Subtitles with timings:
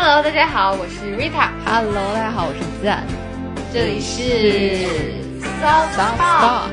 [0.00, 1.50] Hello，大家好，我是 Rita。
[1.66, 3.04] Hello，大家好，我是赞。
[3.72, 4.86] 这里是
[5.60, 6.70] Soft Spot。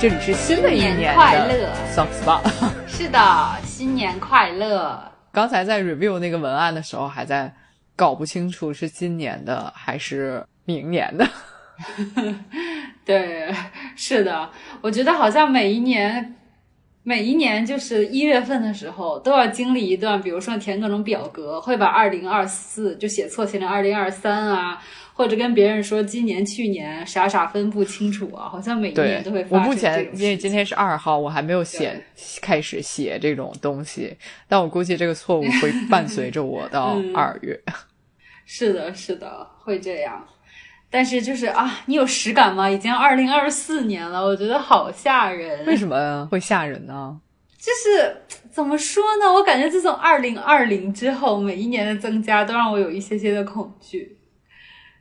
[0.00, 2.42] 这里是新的一年快乐 Soft Spot。
[2.88, 5.00] 是的，新年快乐。
[5.30, 7.54] 刚才在 review 那个文案的时候，还在
[7.94, 11.24] 搞不清楚是今年的还是明年的。
[13.06, 13.54] 对，
[13.94, 14.50] 是的，
[14.80, 16.34] 我觉得好像每一年，
[17.04, 24.80] 每一年就是一月份的时候，都要经历一段，比如说填各种表格，会把二零二四就写错，写成二零二三啊，
[25.12, 32.00] 或者跟别人说今年、去年傻傻分不清楚啊，好像每一年都会，发生我目前因为今天是二号，我还没有写
[32.40, 34.16] 开始写这种东西，
[34.48, 37.60] 但我估计这个错误会伴随着我到 嗯二月。
[38.46, 40.24] 是的，是的，会这样。
[40.92, 42.68] 但是就是啊，你有实感吗？
[42.68, 45.64] 已经二零二四年了，我觉得好吓人。
[45.64, 47.18] 为什么会吓人呢？
[47.56, 48.14] 就是
[48.50, 49.32] 怎么说呢？
[49.32, 54.18] 我感觉自从二零二零之后，每一年的增加都让我有一些些的恐惧，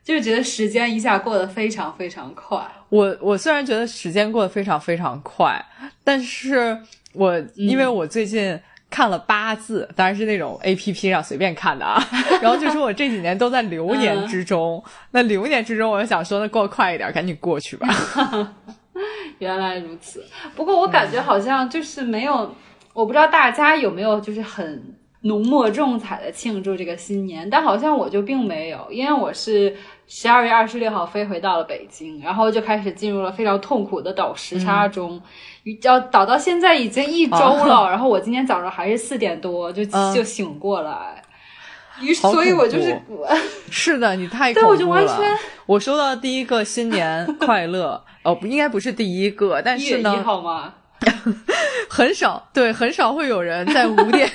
[0.02, 2.58] 就是觉得时间一下过得非常非常快。
[2.88, 5.62] 我我虽然觉得时间过得非常非常快，
[6.06, 6.80] 但是
[7.14, 8.58] 我因为我最近
[8.92, 12.00] 看了八字，当然是那种 A P P 上随便看的啊，
[12.44, 17.88] 然后就说我这几年都在流年之中， 那流年之中，我就想说，那过快一点，赶紧过去吧。
[19.40, 20.24] 原来如此，
[20.56, 22.54] 不过我感觉好像就是没有，
[22.94, 24.84] 我不知道大家有没有就是很
[25.22, 29.76] 浓墨重彩的庆祝这个新年，但好像我就并没有，因为我是
[30.08, 35.22] 十二月二十六号飞回到了北京，然后就开始进入了非常痛苦的倒时差中，
[35.84, 41.24] 要倒到现在已经一周了， 然后我今天早上还是四点多就、嗯就醒过来，
[42.02, 43.24] 于是所以我就是怖
[43.70, 44.76] 是的，你太对恐怖了。
[44.76, 50.74] 我就完全我收到第一个新年 快乐，哦，不应该不是第一个，但是呢，号吗？
[51.90, 54.30] 很少，对，很少会有人在五点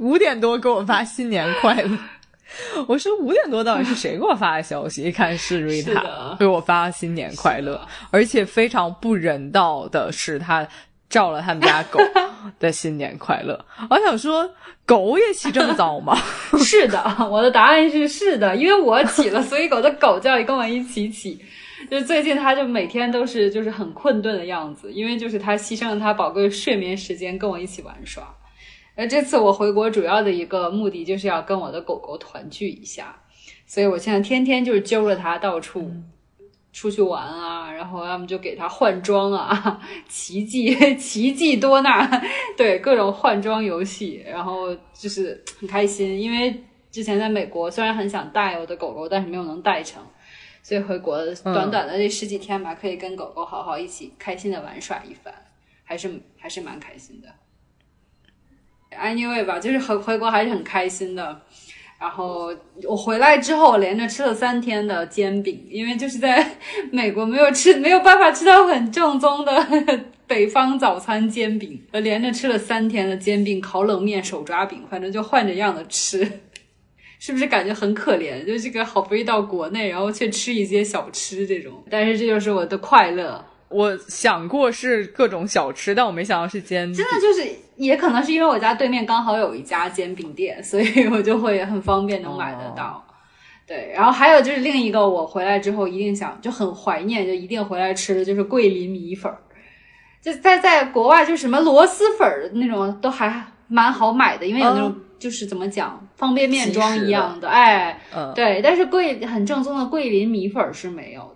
[0.00, 1.98] 五点多给我发新年快乐。
[2.86, 5.02] 我说五点多到底是谁给我发的消息？
[5.02, 7.80] 一看是瑞塔给我发新年快乐，
[8.10, 10.66] 而且非常不人道的是，他
[11.10, 11.98] 照了他们家狗
[12.60, 13.62] 的新年快乐。
[13.90, 14.48] 我想说，
[14.86, 16.16] 狗也起这么早吗？
[16.64, 21.40] 是的，我的答案是是的，因为我起了，所以狗的狗叫也跟我一起起。
[21.90, 28.22] 就最近，他就每天都是就是很困顿的样子，因为就是他牺牲了他宝贵睡眠时间跟我一起玩耍。
[28.96, 33.14] 而这次我回国主要的一个目的就是要跟我的狗狗团聚一下，
[33.66, 35.92] 所以我现在天天就是揪着它到处
[36.72, 42.08] 出去玩啊，然后要么就给它换装啊，奇迹奇迹多纳，
[42.56, 50.02] 对各种换装游戏，然后就是很开心，因为之前在美国虽然很想带我的狗狗，但是没有能带成，
[50.62, 55.34] 所以回国短短的这十几天吧，可以跟狗狗好好一起开心的玩耍一番，
[55.84, 57.28] 还是还是蛮开心的。
[59.00, 61.40] Anyway 吧，就是回回国还是很开心的。
[61.98, 66.58] 然后我回来之后，我连着吃了三天的煎饼，因为就是在
[66.92, 69.66] 美国没有吃，没有办法吃到很正宗的
[70.26, 76.30] 北方早餐煎饼，我连着吃了三天的煎饼、烤冷面、手抓饼，反正就换着样的吃，
[77.18, 78.44] 是不是感觉很可怜？
[78.44, 83.42] 就这个好不容易到国内，然后却吃一些小吃这种，但是这就是我的快乐。
[83.68, 86.94] 我想过是各种小吃，但我没想到是煎饼。
[86.94, 93.04] 真的就是，也可能是因为我家对面刚好有一家煎饼店，所以我就会很方便能买得到。
[93.66, 99.38] 对，然后还有就是另一个，我回来之后一定想就很怀念，就一定回来吃的就是桂林米粉儿。
[100.22, 108.60] 就在在国外，就什么螺蛳粉儿那种都还蛮好买的，因为有那种、就是怎么讲方便面装一样的，哎，嗯，对。
[108.62, 111.34] 但是桂很正宗的桂林米粉儿是没有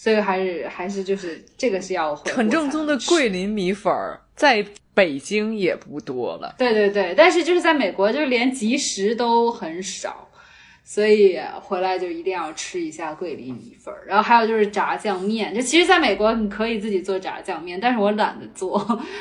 [0.00, 6.54] 所以还是还是就是这个是要回很正宗的桂林米粉儿，在北京也不多了。
[6.56, 10.26] 对对对，但是就是在美国，就是连即食都很少，
[10.82, 14.06] 所以回来就一定要吃一下桂林米粉儿。
[14.06, 18.78] 然后还有就是炸酱面，就其实在美国你可以自己做炸酱面，但是我懒得做，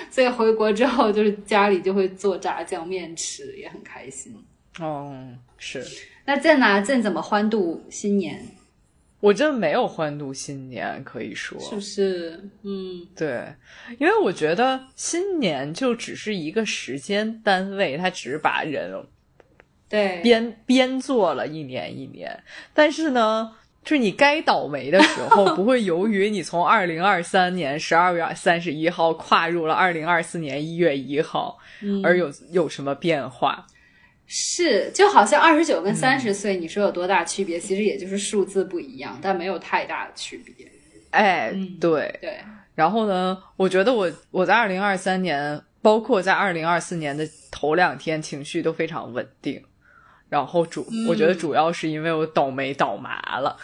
[0.09, 4.33] 所以回国之后就是家里就会做炸酱面吃，也很开心。
[4.79, 5.13] 哦，
[5.57, 5.85] 是
[6.23, 6.81] 那郑呢？
[6.81, 8.41] 郑怎么欢度新年？
[9.19, 12.49] 我真没有欢度新年，可以说是不是？
[12.63, 13.45] 嗯，对，
[13.99, 18.91] 因为我觉得新年就只是一个时间单位，它只是把人
[19.89, 22.43] 对，编编做了一年一年，
[22.73, 23.55] 但是呢。
[23.81, 33.65] 就是你该倒霉的时候， 不会由于你从二零二三年十二月三十一号跨入了二零二四年一月一号，嗯而有有什么变化？
[34.31, 37.59] 是，就好像二十九跟三十岁，你说有多大区别？
[37.59, 40.53] 其实也就是数字不一样，但没有太大的区别。
[41.09, 42.15] 哎，嗯对。
[42.21, 42.37] 对，
[42.75, 49.59] 然后呢，我觉得我我在二零二三年，包括在二零二四年的头两天，情绪都非常稳定。
[50.29, 53.57] 然后主，我觉得主要是因为我倒霉倒麻了，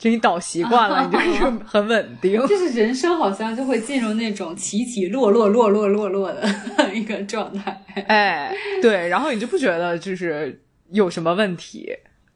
[0.00, 2.40] 就你倒习惯了， 你就是很稳定。
[2.46, 6.48] 就是人生好像就会进入那种起起落落、落落落落的
[6.92, 7.84] 一个状态。
[8.08, 10.60] 哎，对，然后你就不觉得就是
[10.90, 11.88] 有什么问题，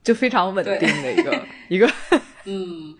[0.04, 1.90] 就非常稳定的一个 一个。
[2.44, 2.94] 嗯，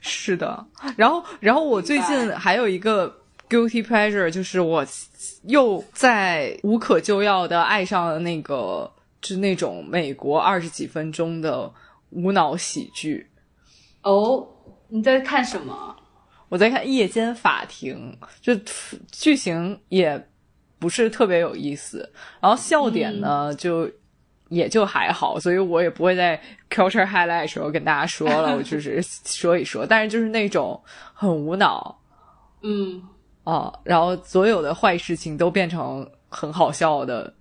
[0.00, 0.66] 是的。
[0.96, 3.14] 然后，然后我最近还有一个
[3.50, 4.84] guilty pleasure，就是我
[5.42, 8.90] 又在无可救药的爱上了那个。
[9.22, 11.70] 是那种美国二十几分钟的
[12.08, 13.26] 无脑喜剧。
[14.02, 14.46] 哦，
[14.88, 15.96] 你在看什么？
[16.48, 18.54] 我在看《夜间法庭》，就
[19.12, 20.28] 剧情也
[20.78, 22.10] 不是特别有意思，
[22.40, 23.90] 然后笑点呢就
[24.48, 29.84] 也就还好，所以我也不会在 Culture Highlight 时候跟大家说了，我就是说一说。
[29.88, 30.82] 但是就是那种
[31.14, 32.00] 很无脑，
[32.62, 33.02] 嗯，
[33.44, 37.34] 啊，然后所有的坏事情都变成很好笑的。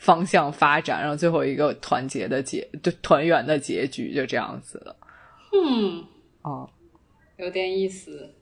[0.00, 4.94] 方向发展，然后最后一个团结的结，就团圆的结局就这样子了。
[5.52, 6.04] 嗯，
[6.42, 6.68] 哦，
[7.36, 8.34] 有点意思，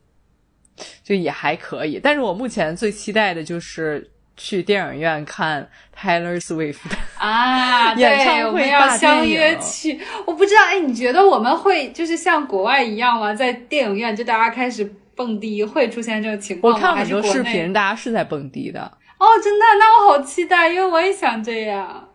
[1.02, 2.00] 就也还可以。
[2.02, 6.78] 但是我目前最期待的就是去电影院看 Taylor Swift
[7.18, 10.00] 啊， 演唱会要相约去。
[10.26, 13.34] 我不知道，哎，你觉得我们会就是像国外一样吗？
[13.34, 16.78] 在电影院就大家开始蹦迪，会出现这种情况吗？
[16.78, 18.80] 我看很多视频，大家是在蹦迪的。
[19.18, 22.08] 哦，真的，那我好期待，因为我也想这样，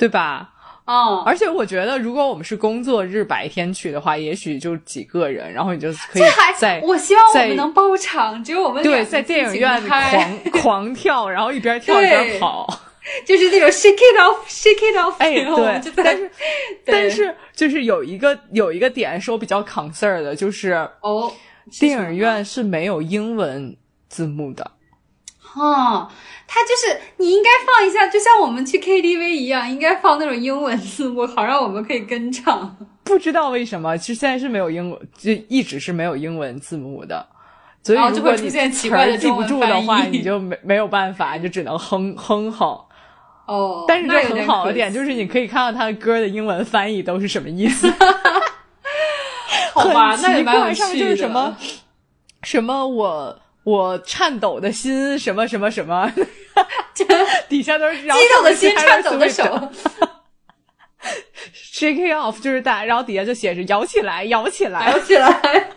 [0.00, 0.52] 对吧？
[0.90, 6.22] 嗯，而且我觉得，如果我们是工作日白天去的话，也许就几个人，然后你就可以
[6.56, 6.80] 在。
[6.82, 12.66] 我希望我们能包场，只有我们对，在电影院狂 狂跳，然后一边跳一边跑，
[13.26, 15.14] 就是那种 shake it off，shake it off。
[15.18, 16.30] 哎，对，但是
[16.86, 21.30] 但是就是有一个有一个点是我比较 concern 的，就是哦，
[21.78, 23.76] 电影院是没有英文
[24.08, 24.70] 字幕的。
[25.54, 26.08] 哦，
[26.50, 32.74] 他就是你应该放一下，就像我们去 KTV 一样，应该放那种英文字幕， 好让我们可以跟唱。
[33.04, 37.26] 不知道为什么，其实现在是没有英文，就一直是没有英文字幕的，
[37.82, 38.58] 所以如果你词
[38.90, 42.78] 儿记不住的话，你就没没有办法，你就只能哼哼哼。
[43.46, 47.90] 哦，但是这很好的点就是你可以看到他的歌的英文翻译都是什么意思。
[49.72, 51.56] 好吧，那奇怪，上就是什么
[52.42, 53.38] 什么我。
[53.68, 56.10] 我颤抖的心，什么什么什么，
[57.50, 59.44] 底下都是激动的心，颤抖的手，
[61.52, 65.70] shake it off 就是大，然后底下就写着摇起来，摇起来，摇起来。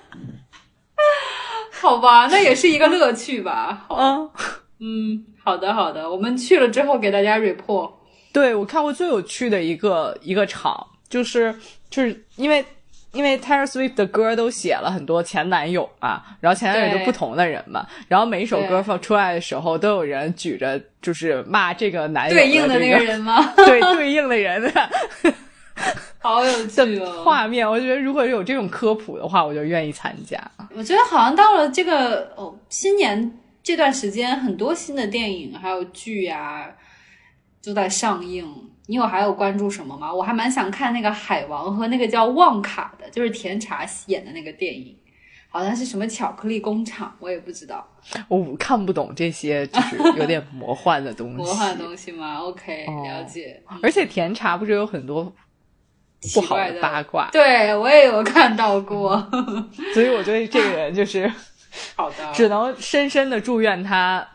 [1.82, 3.86] 好吧，那也是一个乐趣吧。
[3.90, 4.32] 嗯
[4.80, 7.92] 嗯，好的好的，我们去了之后给大家 report。
[8.32, 11.54] 对我看过最有趣的一个一个场，就是
[11.90, 12.64] 就是因为。
[13.12, 23.52] 因为 Taylor Swift 的歌都写了很多前男友嘛，然后前男友就不同的人嘛，然后每一首歌放出来的时候，都有人举着就是骂这个男友对应的那个人吗？
[23.58, 24.72] 对，对应的人，
[26.20, 27.24] 好有趣哦！
[27.26, 30.40] 画面，我觉得如果有这种科普的话，我就愿意参加。
[30.76, 36.68] 我觉得好像到了这个哦新年这段时间，很多新的电影还有剧啊
[37.64, 38.46] 都在上映。
[38.88, 40.14] 你有还有关注什么吗？
[40.14, 44.98] 我还蛮想看那个海王和那个叫旺卡的，就是甜茶演的那个电影，
[45.50, 47.88] 好像是什么巧克力工厂，我也不知道。
[48.28, 51.36] 我看不懂这些，就是 有点魔幻的东西。
[51.36, 53.62] 魔幻的东西吗？OK，了解。
[53.82, 55.32] 而且甜茶不是有很多
[56.34, 57.30] 不好的八卦？
[57.32, 59.16] 对我也有看到过。
[59.94, 61.32] 所以我对这个人就是
[61.96, 64.28] 好的， 只能深深的祝愿他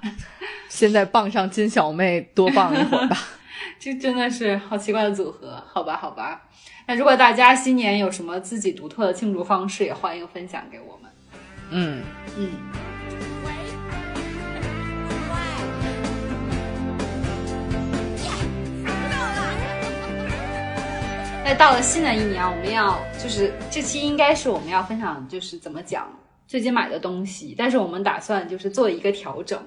[0.69, 3.17] 现在傍上金小妹多傍一会儿吧。
[3.79, 6.43] 这真的是好奇怪的组合，好吧，好吧。
[6.87, 11.11] 那如果大家新年有什么自己独特的庆祝方式，也欢迎分享给我们。
[11.71, 12.03] 嗯
[12.37, 12.51] 嗯。
[21.45, 26.09] 那到了新的一年，我们要就是这期应该是我们要分享，就是怎么讲
[26.49, 29.65] 最近买的东西，但是我们打算就是做一个调整，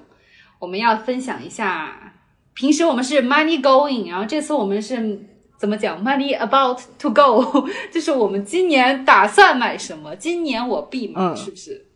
[0.58, 2.12] 我们要分享一下。
[2.54, 5.26] 平时我们是 money going，然后这次我们是
[5.58, 11.86] 怎么讲 money about to go， 就是我们今年打算买什么，今年我必买，是不是？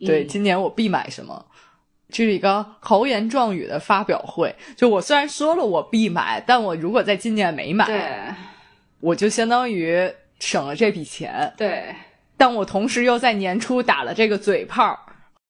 [0.00, 1.46] 对，今年我必买什么？
[2.10, 4.54] 这是一个豪言壮语的发表会。
[4.76, 8.34] 就我虽然说了我必买，但我如果在今年没买，
[9.00, 11.52] 我就相当于省了这笔钱。
[11.56, 11.94] 对，
[12.36, 14.98] 但我同时又在年初打了这个嘴炮。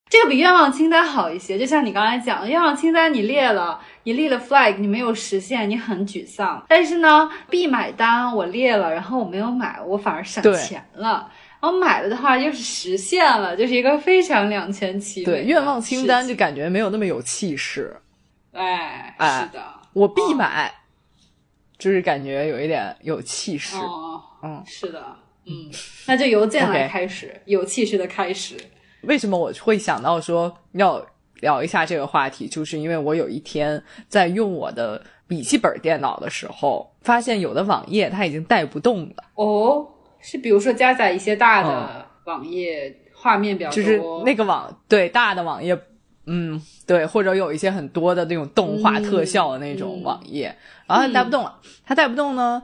[0.09, 6.65] 这个比愿望清单好一些，就像你刚才讲的，愿望清单你列了，你立了 flag，你没有实现，你很沮丧。
[6.67, 11.31] 但是呢，必买单我列了，然后我没有买，我反而省钱了。
[11.61, 15.25] 然后买了的话又是实现了，就是一个非常两全其美。
[15.25, 17.95] 对，愿望清单就感觉没有那么有气势。
[18.53, 19.63] 哎，是的，
[19.93, 20.71] 我必买，
[21.77, 23.77] 就是感觉有一点有气势。
[23.77, 25.05] 哦，嗯，是的，
[25.45, 25.69] 嗯，
[26.07, 28.57] 那就由这来开始有气势的开始。
[29.01, 31.05] 为什么我会想到说要
[31.41, 39.87] 聊一下这个话题，就是因为我有一天在用我的笔记本电脑的时候，发现有的网页它已经带不动了，哦，
[40.19, 45.79] 是比如说加载一些大的网页，画面比较多，就是那个网对大的网页，
[46.25, 50.53] 嗯，对，或者有一些很多的那种动画嗯特效的那种嗯网页，
[50.85, 52.61] 然后它带不动了，它带不动呢，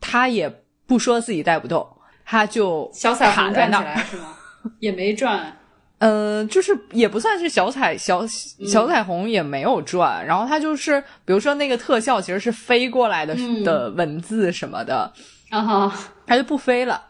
[0.00, 0.52] 它也
[0.86, 1.86] 不说自己带不动，
[2.24, 3.84] 它就小彩虹转起卡在那儿。
[3.84, 4.36] 来是吗？
[4.78, 5.56] 也没转，
[6.00, 8.20] 嗯，就是也不算是小彩小
[8.58, 15.12] 嗯小彩虹也没有转，然后它就是比如说那个特效其实是飞过来的、嗯的文字什么的，
[15.50, 15.92] 然后，
[16.26, 17.02] 它就不飞了。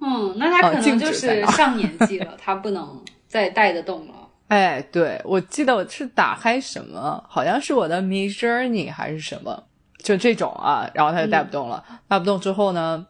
[0.00, 4.14] 嗯，那他可能就是上年纪了，他不能再带得动了。
[4.48, 9.62] 哎，对，我记得我是打开什么，好像是我的 Mid Journey 还是什么，
[10.02, 11.84] 就这种啊，然后它就带不动了。
[12.08, 13.06] 带不动之后呢，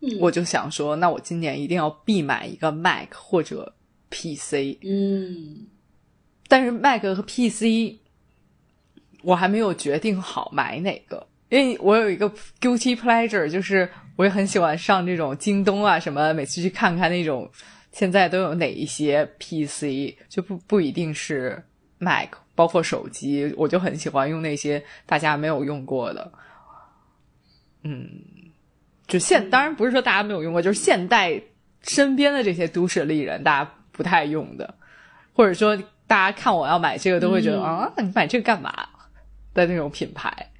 [0.00, 3.74] 嗯我就想说，那我今年一定要必买一个 Mac 或者
[4.10, 4.78] PC。
[4.82, 5.66] 嗯。
[6.48, 7.98] 但是 Mac 和 PC
[9.22, 12.28] 我还没有决定好买哪个，因为我有一个
[12.60, 17.48] guilty pleasure，就是我也很喜欢上这种京东啊什么，每次去看看那种
[17.92, 21.62] 现在都有哪一些 PC，就不不一定是
[21.98, 26.32] Mac，包括手机，我就很喜欢用那些大家没有用过的，
[27.84, 28.08] 嗯，
[29.06, 31.40] 就现当然不是说大家没有用过，就是现代
[31.82, 34.74] 身边的这些都市丽人大家不太用的，
[35.34, 35.76] 或者说
[36.06, 38.72] 大家看我要买这个都会觉得、嗯啊，你买这个干嘛
[39.52, 40.50] 的那种品牌。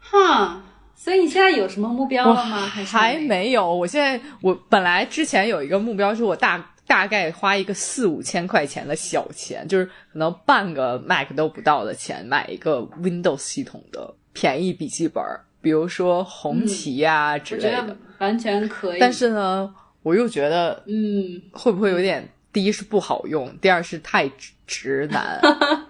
[0.00, 0.60] 哈，
[0.96, 2.56] 所以你现在有什么目标了吗？
[2.66, 15.22] 还还没有，我现在我本来之前有一个目标，是我大大概花一个四五千块钱的小钱，就是可能半个 Mac 都不到的钱，买一个 Windows 系统的便宜笔记本，
[15.60, 17.82] 比如说红旗呀、之类的。
[17.82, 18.98] 得完全可以。
[18.98, 19.74] 但是呢，
[20.06, 25.40] 我又觉得嗯，会不会有点，第一是不好用，第二是太直直男。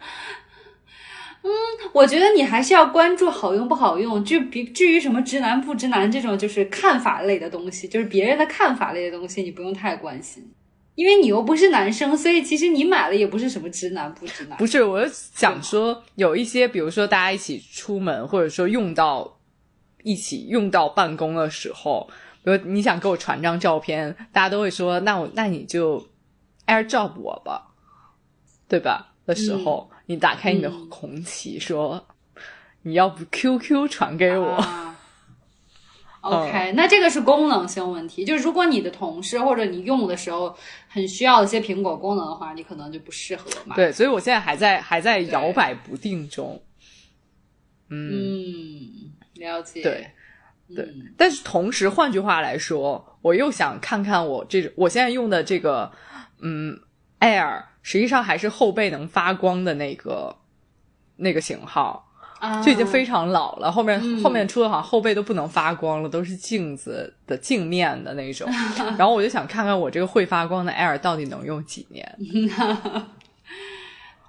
[1.92, 4.24] 我觉得你还是要关注好用不好用。
[4.24, 10.50] 至比至于什么直男不直男这种就是看法类的东西，就是别人的看法类的东西，你不用太关心，
[10.94, 14.56] 因为你又不是男生，所以其实你买了也不是什么直男不直男。
[14.56, 19.38] 不是，我就想说，有一些，比如说大家一起出门，或者说用到
[20.02, 22.08] 一起用到办公的时候，
[22.46, 25.98] 比如你想给我传张照片，大家都会说，那我那你就
[26.68, 27.74] AirDrop 我吧，
[28.68, 29.14] 对吧？
[29.26, 32.06] 的时候，你打开你的嗯红旗，说
[32.82, 34.96] 你要不 QQ 传给我，啊
[36.20, 43.74] OK，、那这个是功能性问题，就是如果你的同事或者你用的时候很需要一些苹果功能的话，你可能就不适合嘛。
[43.74, 46.62] 对，所以我现在还在还在摇摆不定中。
[47.88, 49.82] 嗯，嗯，了解。
[49.82, 50.10] 对。
[50.74, 55.90] 对嗯但是同时，换句话来说，我又想看看我这我现在用的这个，
[56.40, 56.78] 嗯
[57.20, 60.36] ，Air，实际上还是后背能发光的那个
[61.16, 63.70] 那个型号，啊，就已经非常老了。
[63.70, 68.48] 后面、嗯后面出的好像后背都不能发光了，都是镜子的镜面的那种。
[68.98, 72.16] 然后我就想看看我这个会发光的 Air 到底能用几年。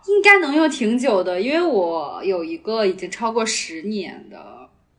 [0.07, 4.56] 应该能用挺久的，因为我有一个已经超过十年的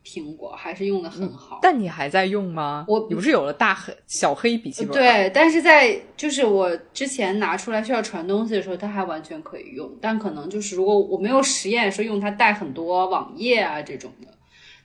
[0.09, 1.59] 苹果，还是用的很好。
[1.61, 2.87] 但你还在用吗？
[2.88, 14.29] 我你不是有了大黑小黑笔记本？，对，但是在就是我之前拿出来需要传东西的时候，它还完全可以用，但可能就是如果我没有实验说用它带很多网页啊这种的，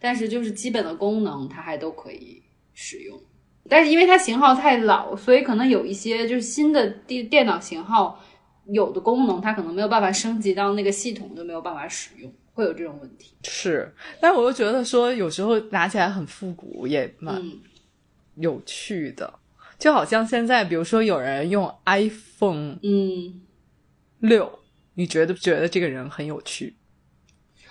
[0.01, 3.17] 但是就是基本的功能它还都可以使用。
[3.69, 8.19] 但是因为它型号太老，所以可能有一些就是新的电电脑型号
[8.65, 13.35] 有的功能它可能没有办法升级到那个系统，就没有办法使用，会有这种问题。
[13.43, 13.93] 是。
[14.21, 17.35] 但我又觉得说，有时候拿起来很复古，也蛮。
[17.35, 17.59] 嗯，
[18.35, 19.39] 有趣的，
[19.77, 23.41] 就好像现在，比如说有人用 iPhone 嗯，
[24.19, 24.59] 六，
[24.95, 26.75] 你觉得不觉得这个人很有趣？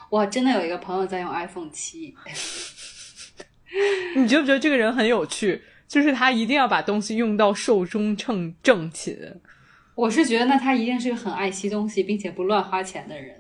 [0.08, 2.14] 我真的有一个朋友在用 iPhone 七，
[4.14, 5.62] 你觉不觉得这个人很有趣？
[5.88, 9.40] 就是他一定要把东西用到寿终正正寝。
[9.94, 13.36] 我是觉得那他一定是个很爱惜东西，并且不乱花钱的人。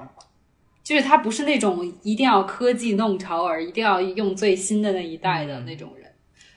[0.82, 6.10] 就是他不是那种一定要科技弄潮儿，一定要用最新的那一代的那种人。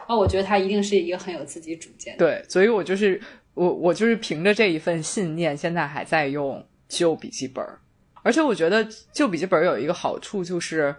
[0.08, 2.26] 那我觉得他一定是一个很有自己主见的。
[2.26, 3.20] 对，所以我就是
[3.54, 7.80] 我我就是凭着这一份信念，现在还在用旧笔记本儿。
[8.24, 10.96] 而且我觉得旧笔记本儿有一个好处，就是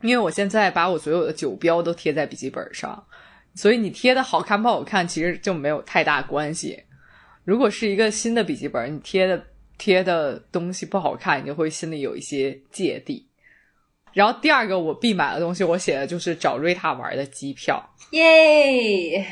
[0.00, 3.04] 因为我现在把我所有的酒标都贴在笔记本上，
[3.54, 6.82] 所以你贴的好看不好看，其实就没有太大关系。
[7.44, 9.42] 如果是一个新的笔记本，你贴的
[9.82, 13.26] 贴的东西不好看，你就会心里有一些芥蒂。
[14.12, 17.84] 然后第二个我必买的东西，我写的就是找瑞塔玩的机票。
[18.12, 19.26] 耶，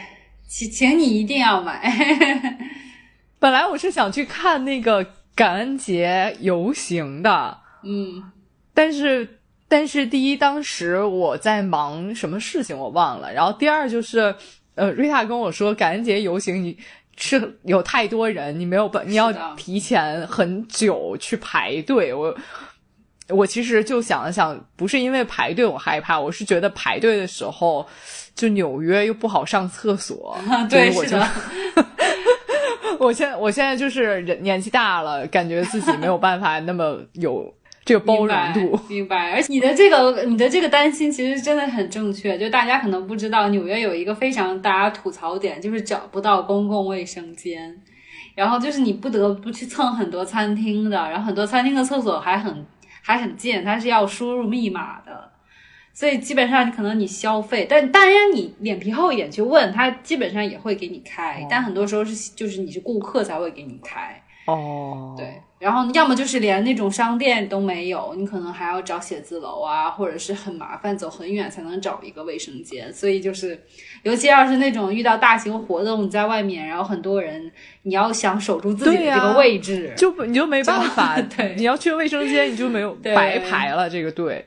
[0.48, 1.88] 请请你一定要买。
[3.38, 8.20] 本来我是想去看那个感恩节游行的，嗯，
[8.74, 9.38] 但是
[9.68, 14.34] 但是第一，当时我在忙什么事情我忘了，然后第二就是，
[14.74, 16.76] 呃，瑞塔跟我说感恩节游行你
[17.20, 22.36] 是有太多人，你没有办，你要提前很久去排队，我。
[23.32, 27.86] 我其实就想了想，不是因为排队我害怕，我是觉得排队的时候，
[28.34, 30.36] 就纽约又不好上厕所，
[30.68, 31.16] 对，我就
[32.98, 38.60] 我现在我现在就是人年纪大了，感觉自己没有办法那么有这个包容度。
[38.88, 38.88] 明白。
[38.88, 47.80] 明白而且你的这个你的这个担心其实真的很正确，就大家可能不知道，纽约有一个非常大家吐槽点，就是找不到公共卫生间。
[48.36, 52.64] 然后就是你不得不去蹭很多餐厅的，然后很多餐厅的厕所还很
[53.02, 55.30] 还很近，它是要输入密码的，
[55.92, 64.22] 所以基本上你可能你消费，但当然你脸皮厚一点去问他，基本上也会给你开，但很多时候是就是你是顾客才会给你开。
[64.46, 72.90] 哦，对，然后要么就是连那种商店都没有，你可能还要找写字楼啊，或者是很麻烦，走很远才能找一个卫生间。
[72.90, 73.62] 所以就是，
[74.02, 77.52] 尤其要是那种遇到大型活动，你在外面，然后很多人，
[77.82, 84.46] 你要想守住自己的这个位置，就不你就没办法， 对你要去卫生间，你就没有白排了这个队。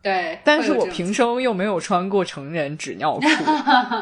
[0.00, 0.38] 对。
[0.44, 3.22] 但是我平生又没有穿过成人纸尿裤，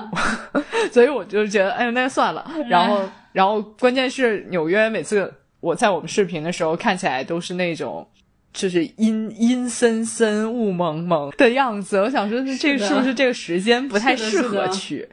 [0.93, 2.51] 所以我就觉得，哎呀，那就算了。
[2.69, 3.01] 然后，
[3.33, 5.33] 然后关键是纽约每次
[5.63, 8.07] 我在我们视频的时候，看起来都是那种。
[8.55, 15.09] 就是阴阴森森、雾蒙蒙的样子，我想说，这个是不是这个时间不太适合去？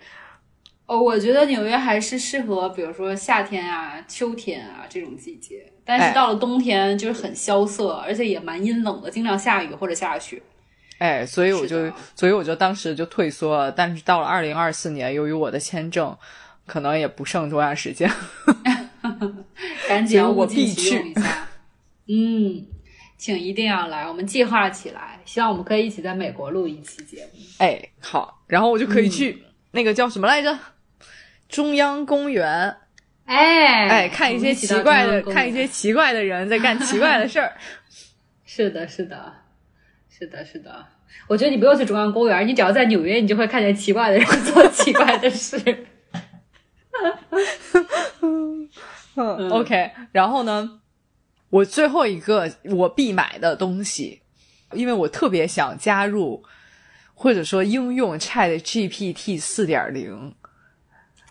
[0.86, 10.42] 哦，我觉得纽约还是适合，比如说夏天啊、秋天啊这种季节，但哎是到了冬天就是很萧瑟，而且也蛮阴冷的，经常下雨或者下雪。
[10.98, 13.72] 哎，所以我就，所以我就当时就退缩了。
[13.72, 16.14] 但是到了二零二四年，由于我的签证
[16.66, 18.12] 可能也不剩多长时间，
[19.90, 21.48] 赶紧我物尽必其用一下。
[22.08, 22.64] 嗯，
[23.18, 27.40] 请一定要来，我们计划起来，希望我们可以一起在美国录一期节目。
[27.58, 30.60] 哎，好，然后我就可以嗯去、那个叫什么来着？
[31.48, 32.78] 中央公园，
[33.26, 35.68] 哎哎，看一些奇怪的，看一些些。
[35.68, 37.52] 奇怪的人在干奇怪的事儿。
[38.46, 39.34] 是的，是的，
[40.10, 40.86] 是的，是的。
[41.28, 45.58] 我觉得你不用去中央公园，你只要在纽约，你就会看见奇怪的人做奇怪的事。
[49.20, 50.82] 嗯，OK，然后呢，
[51.50, 54.22] 我最后一个我必买的东西，
[54.74, 56.44] 因为我特别想加入
[57.14, 60.36] 或者说应用 Chat GPT 四点零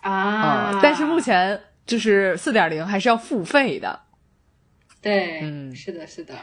[0.02, 4.00] 啊、但是目前就是四点零还是要付费的。
[5.02, 6.34] 对，嗯是的，是的，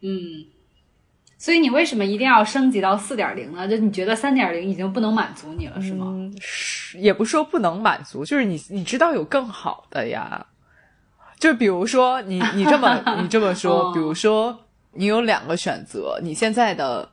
[0.00, 0.46] 嗯。
[1.38, 3.66] 所以你为什么一定要升级到四点零呢？
[3.66, 6.06] 就你觉得三点零已经不能满足你了，是吗？
[6.08, 10.46] 嗯，是也不说不能满足，就是你你知道有更好的呀。
[11.42, 14.56] 就比如说你你这么 你这么说，哦比如说
[14.92, 17.08] 你有两个选择，你现在的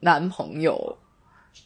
[0.00, 0.96] 男朋友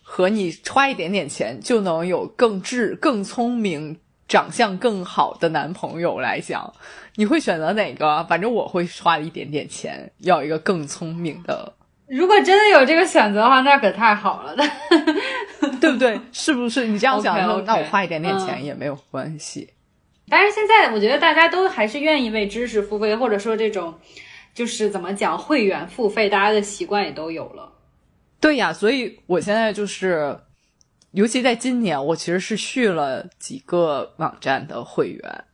[0.02, 6.72] 和你花一点点钱就能有更智、更聪明、长相更好的男朋友来讲，
[7.14, 8.24] 你会选择哪个？
[8.24, 11.72] 反正我会花一点点钱，要一个更聪明的。
[12.08, 14.56] 如果真的有这个选择的话，那可太好了。
[15.80, 16.20] 对不对？
[16.32, 16.88] 是不是？
[16.88, 19.70] 你这样想说 OK，OK，那我花一点点嗯钱也没有关系。
[20.28, 23.94] 但是现在我觉得大家都还是愿意为知识付费，或者说这种
[24.52, 27.72] 就是怎么讲会员付费，大家的习惯也都有了。
[28.40, 30.38] 对呀，所以我现在就是，
[31.12, 35.44] 尤其在今年，我其实是续了几个网站的会员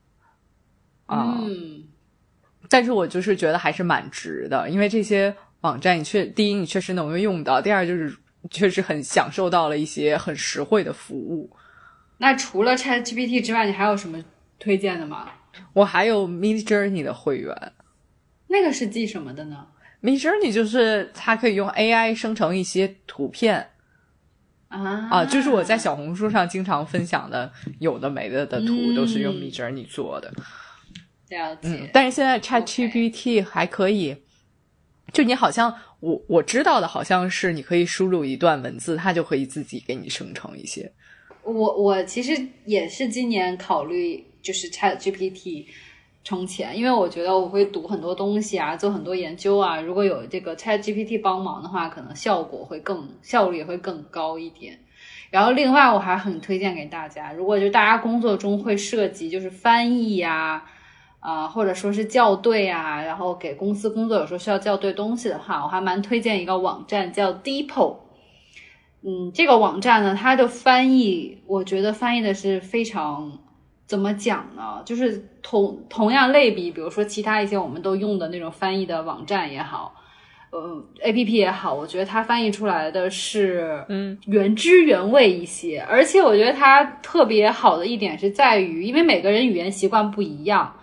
[1.06, 1.84] 啊、嗯，
[2.68, 8.16] 但是我就是觉得还是蛮值的，因为这些网站你确第一你确实能用到，第二就是
[8.50, 11.50] 确实很享受到了一些很实惠的服务。
[12.18, 14.22] 那除了 Chat GPT 之外，你还有什么
[14.62, 15.28] 推荐的吗？
[15.72, 17.72] 我还有 Mid Journey 的会员
[18.46, 19.66] 那个是记什么的呢
[20.02, 23.70] ？，Mid Journey 就是它可以用 AI 生成一些图片。
[24.68, 30.32] 啊啊，就是我在小红书上经常分享的有的没的的图，嗯都是用 Mid Journey 做的。
[31.28, 31.68] 了解。
[31.68, 34.16] 嗯，但是现在 Chat GPT 还可以，
[35.12, 40.90] 就你好像我我知道的好像是你可以输入一段文字，它就可以自己给你生成一些。
[41.42, 45.66] 我我其实也是今年考虑就是 Chat GPT
[46.24, 49.80] 充钱，因为我觉得我会读很多东西啊，做很多研究啊。
[49.80, 54.78] 如果有这个 Chat GPT 帮忙的话，可能效果会更效率也会更高一点。
[55.30, 60.62] 然后另外我还很推荐给大家，如果就大家工作中会涉及就是翻译呀、
[61.20, 67.96] 啊、或者说是校对啊，然后给公司工作有时候需要校对东西的话，我还蛮推荐一个网站叫 Deepo。
[69.04, 73.38] 嗯，这个网站呢，它的翻译，我觉得翻译的是非常
[73.86, 74.82] 怎么讲呢？
[74.84, 79.94] 就是同同样类比，比如说其他一些我们都用的那种翻译的网站也好，
[80.50, 90.74] 呃，A P P 也好，我觉得它翻译出来的是嗯原汁原味一些，而且我觉得它特别好的一点是在于，因为每个人语言习惯不一样。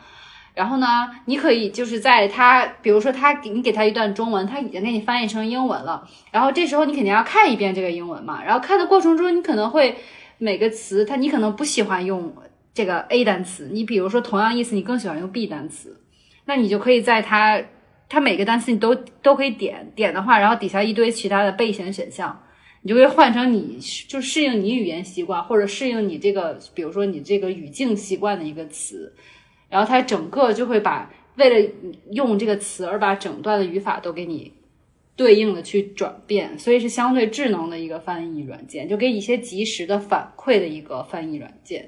[0.56, 9.96] 然后呢，你可以就是在它，比如说它给你给它一段中文，它已经给你翻译成英文了，然后这时候你肯定要看一遍这个英文嘛，然后看的过程中你可能会
[10.38, 12.34] 每个词，它你可能不喜欢用
[12.74, 16.00] 这个 A 单词，你比如说同样意思你更喜欢用 B 单词，
[16.46, 17.62] 那你就可以在它
[18.08, 22.44] 它每个单词你都都可以点点的话，然后底下一堆其他的备选选项，
[22.82, 23.78] 你就会换成你
[24.08, 29.14] 就适应你语言习惯或者适应你这个，比如说你这个语境习惯的一个词。
[29.70, 31.70] 然后它整个就会把为了
[32.10, 34.52] 用这个词而把整段的语法都给你
[35.16, 41.88] 对应的去转变，所以是相对智能的一个翻译软件，就给一些及时的反馈的一个翻译软件，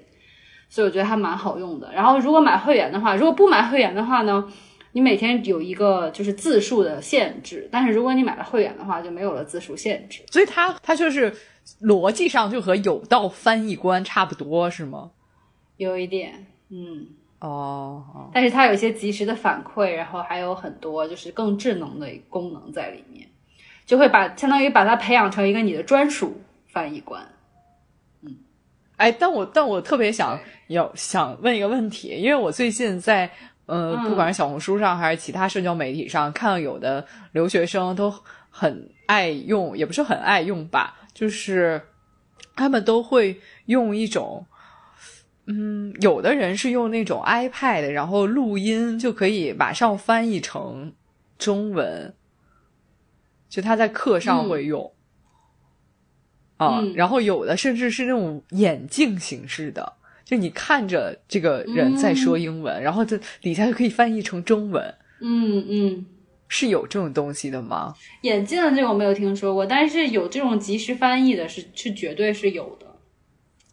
[0.71, 1.91] 所以我觉得还蛮好用的。
[1.93, 4.49] 然后如果买会员的话，如果不买会员的话呢，
[4.93, 10.23] 你每天有一个就是字数的限制，但是如果你买了会员的话，就没有了字数限制。
[10.31, 11.35] 所以它它就是
[11.81, 15.11] 逻辑上就和有道翻译官差不多，是吗？
[15.75, 17.07] 有一点，嗯。
[17.41, 23.27] 哦哦，但是它有一些及时的反馈，然后还有很多就是更智能的功能在里面，
[23.83, 27.27] 就会把相当于把它培养成一个你的专属翻译官。
[29.01, 33.27] 哎，但我但我特别想要想问一个问题，因为我最近在
[33.65, 38.13] 呃，嗯不管是小红书上还是其他社交媒体上，看到有的留学生都
[38.51, 41.81] 很爱用，也不是很爱用吧，就是
[42.55, 44.45] 他们都会用一种。
[45.47, 50.93] 嗯，有的人是用那种 iPad，然后录音就可以马上翻译成
[51.39, 52.13] 中文，
[53.49, 54.93] 就他在课上会用。
[56.61, 56.93] 啊，嗯。
[56.93, 59.93] 然后有的甚至是那种眼镜形式的，
[60.23, 66.05] 就你看着这个人在说英文，然后这底下就可以翻译成中文，嗯嗯，
[66.47, 67.95] 是有这种东西的吗？
[68.21, 72.87] 眼镜的这个我没有听说过，但是有这种即时翻译的是是绝对是有的。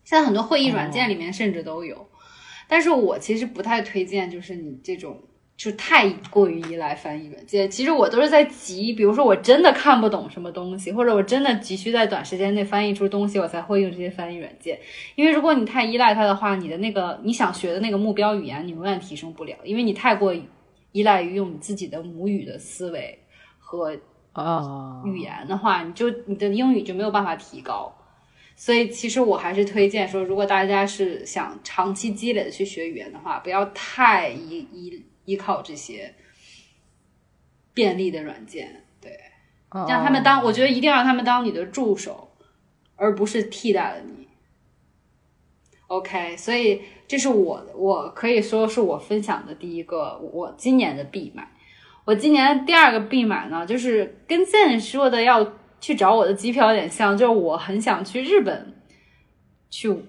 [0.04, 2.08] 现在很多会议软件里面甚至都有，
[2.66, 5.22] 但是我其实不太推荐，就是你这种
[5.58, 7.68] 就太过于依赖翻译软件。
[7.68, 14.78] 其实我都是在急，比如说我真的看不懂什么东西，或者我真的急需在短时间内翻译出东西，我才会用这些翻译软件。
[15.16, 20.32] 因为如果你太依赖它的话，你的那个你想学的那个目标语言，你永远提升不了，因为你太过
[20.92, 23.18] 依赖于用你自己的母语的思维
[23.58, 23.98] 和
[24.34, 27.92] 啊，语言的话，你就你的英语就没有办法提高。
[28.54, 36.14] 所以其实我还是推荐说，如果大家是想长期积累的去学语言的话，不要太依依依靠这些
[37.74, 39.12] 便利的软件，对，
[39.86, 42.30] 让他们当，我觉得一定让他们当你的助手，
[42.96, 44.26] 而不是替代了你。
[45.88, 51.46] OK，所以这是我我可以说是我分享的第一个我今年的必买。
[52.06, 58.74] 我今年第二个必买呢，就是跟 Zen 说的要去找我的机票有点像，就是我很想去日本，
[59.68, 60.06] 去嗯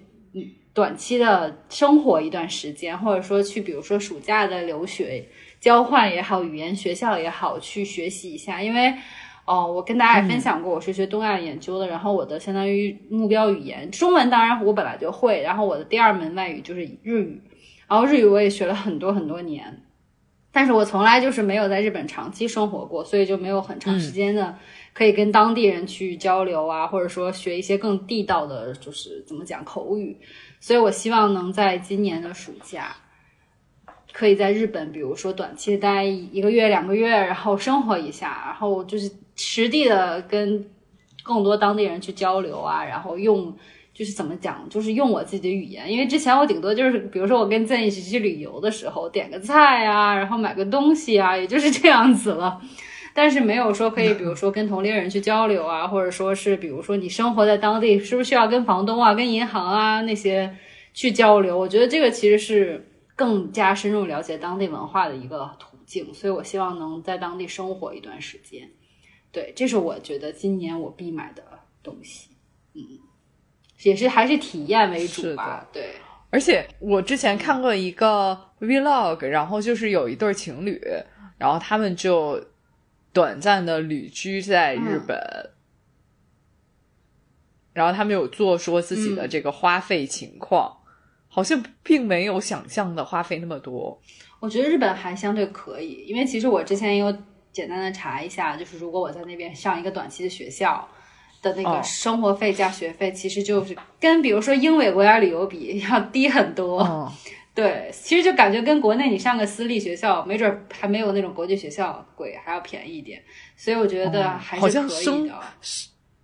[0.79, 5.25] 短期的生活一段时间，或者说去比如说暑假的留学
[5.59, 8.63] 交换也好，语言学校也好，去学习一下。
[8.63, 8.93] 因为
[9.43, 17.41] 哦，我跟大家也分享过，我是学东亚研究的，然后我的相当于目标语言中文，当然我本来就会，然后我的第二门外语就是日语，
[17.89, 19.83] 然后日语我也学了很多很多年。
[20.51, 24.57] 但是我从来就是没有在日本长期生活过，所以就没有很长时间的
[24.93, 30.17] 可以跟当地人去交流啊，或者说学一些更地道的，就是怎么讲口语。
[30.59, 32.95] 所以我希望能在今年的暑假，
[34.11, 40.65] 可以在日本，比如说短期待一个月、两个月，然后生活一下，然后就是实地的跟
[41.23, 43.55] 更多当地人去交流啊，然后用。
[43.91, 52.61] 就是怎么讲，就是用我自己的语言，因为之前我顶多就是，比如说我跟曾一起去旅游的时候，点个菜啊，然后买个东西啊，也就是这样子了。
[53.13, 60.55] 但是没有说可以，比如说跟同龄人去交流啊， 或者说是，比如说你生活在当地，是不是需要跟房东啊、跟银行啊那些
[60.93, 61.57] 去交流？
[61.57, 66.13] 我觉得这个其实是更加深入了解当地文化的一个途径。
[66.13, 68.69] 所以我希望能在当地生活一段时间。
[69.31, 71.43] 对，这是我觉得今年我必买的
[71.83, 72.29] 东西。
[72.73, 72.81] 嗯。
[73.83, 75.91] 也是还是体验为主吧，对。
[76.31, 80.77] 而且我之前看过一个 vlog，然后就是有一对情侣，
[81.37, 82.37] 然后他们就
[83.19, 85.49] 短暂的旅居在日本，嗯、
[87.73, 90.87] 然后他们有做说自己的这个花费情况，嗯、
[91.27, 94.01] 好像并没有想象的花费那么多。
[94.39, 97.13] 我觉得日本还相对可以，因为其实我之前也有
[97.51, 100.87] 简单的查一下，就是如果我在那边上一个短期的学校
[101.41, 106.81] 的那哦个生活费加学费，其实就是跟比如说英美国家旅游比要低很多。
[106.83, 107.11] 嗯，
[107.59, 113.21] 对，其实就感觉跟国内你上个私立学校，没准儿还没有那种国际学校贵，还要便宜一点。
[113.57, 115.33] 所以我觉得还是可以像生的。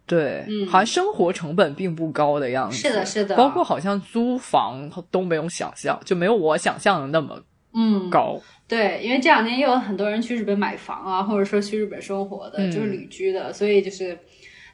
[0.08, 2.78] 对，嗯好像生活成本并不高的样子。
[2.78, 7.42] 是的是的包括好像租房都没有想象，就没有我想象的那么
[7.74, 8.40] 嗯，高。
[8.68, 14.18] 对，因为这两年也有很多人去日本买房啊，或者说去日本生活的，嗯就是旅居的，所以就是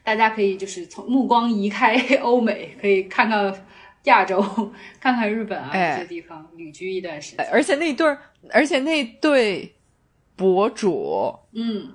[0.03, 3.51] 大家可以就是从目光移开 欧美，可以看看
[4.05, 4.41] 亚洲，
[4.99, 7.45] 看看日本啊哎这些地方旅居一段时间。
[7.45, 8.17] 哎而且那对儿，
[8.49, 9.73] 而且那对
[10.35, 11.91] 博主嗯，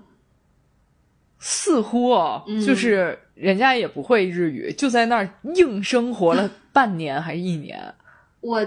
[1.39, 7.95] 似乎哦，嗯就是人家也不会日语，就在那儿硬生活了 半年还是一年。
[8.41, 8.65] 我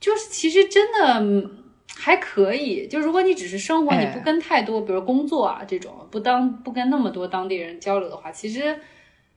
[0.00, 1.58] 就是其实真的嗯
[1.94, 8.76] 还可以，就如果你只是生活，哎你不跟太多，比如工作啊这种，不当不跟那么多当地人交流的话，其实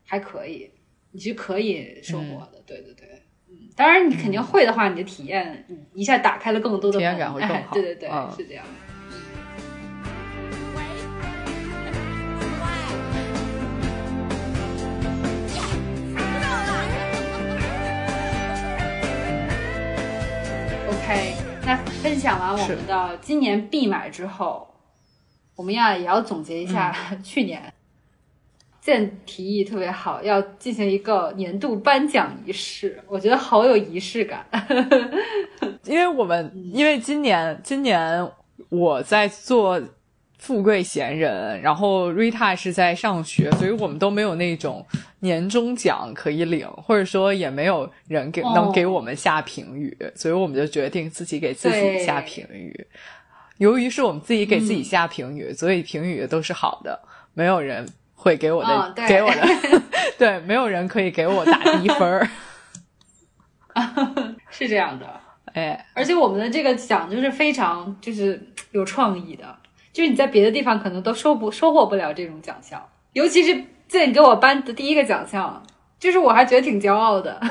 [0.06, 0.72] 还可以，
[1.12, 2.62] 你是可以生活的。
[2.66, 3.15] 对对对。
[3.76, 5.78] 嗯，当然，你肯定会的话，你的体验嗯。
[5.94, 7.56] 一下打开了更多的体验感会更好。
[7.56, 8.32] 哎对对对，嗯。
[8.38, 8.64] 是这样。
[20.88, 21.36] OK，
[21.66, 24.68] 那分享完我们的今年必买之后，
[25.56, 27.22] 我们要也要总结一下嗯。
[27.24, 27.74] 去年。
[28.86, 34.46] 建提议特别好，要进行一个年度颁奖仪式，我觉得好有仪式感。
[35.86, 38.30] 因为我们因为今年今年
[38.70, 39.82] 我在做
[40.38, 44.86] 富贵闲人，然后 Rita 是在上学，所以我们都没有那种
[45.22, 52.86] 年终奖可以领，或者说也没有人给、哦能给我们下评语，所以我们就决定自己给自己下评语。
[53.58, 57.02] 由于是我们自己给自己下评语，所以评语都是好的，
[57.34, 57.84] 没有人
[58.16, 59.42] 会给我的、哦给我的
[60.18, 62.28] 对，没有人可以给我打低分儿。
[64.50, 65.06] 是这样的，
[65.54, 69.56] 哎，而且我们的这个奖就是非常就是有创意的，
[69.92, 72.82] 就是你在别的地方可能都收不收获不了这种奖项，
[73.14, 75.62] 尤其是在你给我颁的第一个奖项，
[76.00, 77.42] 就是我还觉得挺骄傲的。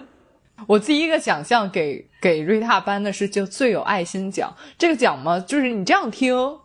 [0.68, 4.54] 我第一个奖项给给瑞塔颁的是就最有爱心奖。
[4.78, 6.58] 这个奖嘛，就是你这样听，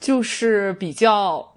[0.00, 1.53] 就是比较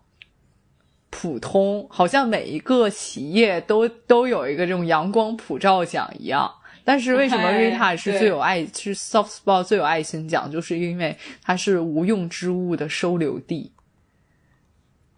[1.20, 6.48] 普通，好像每一个企业都都有一个这种阳光普照奖一样。
[6.86, 13.72] 但是为什么哎瑞塔是最有爱 是 Soft Spot 最有爱心奖，就是因为它是无用之物的收留地。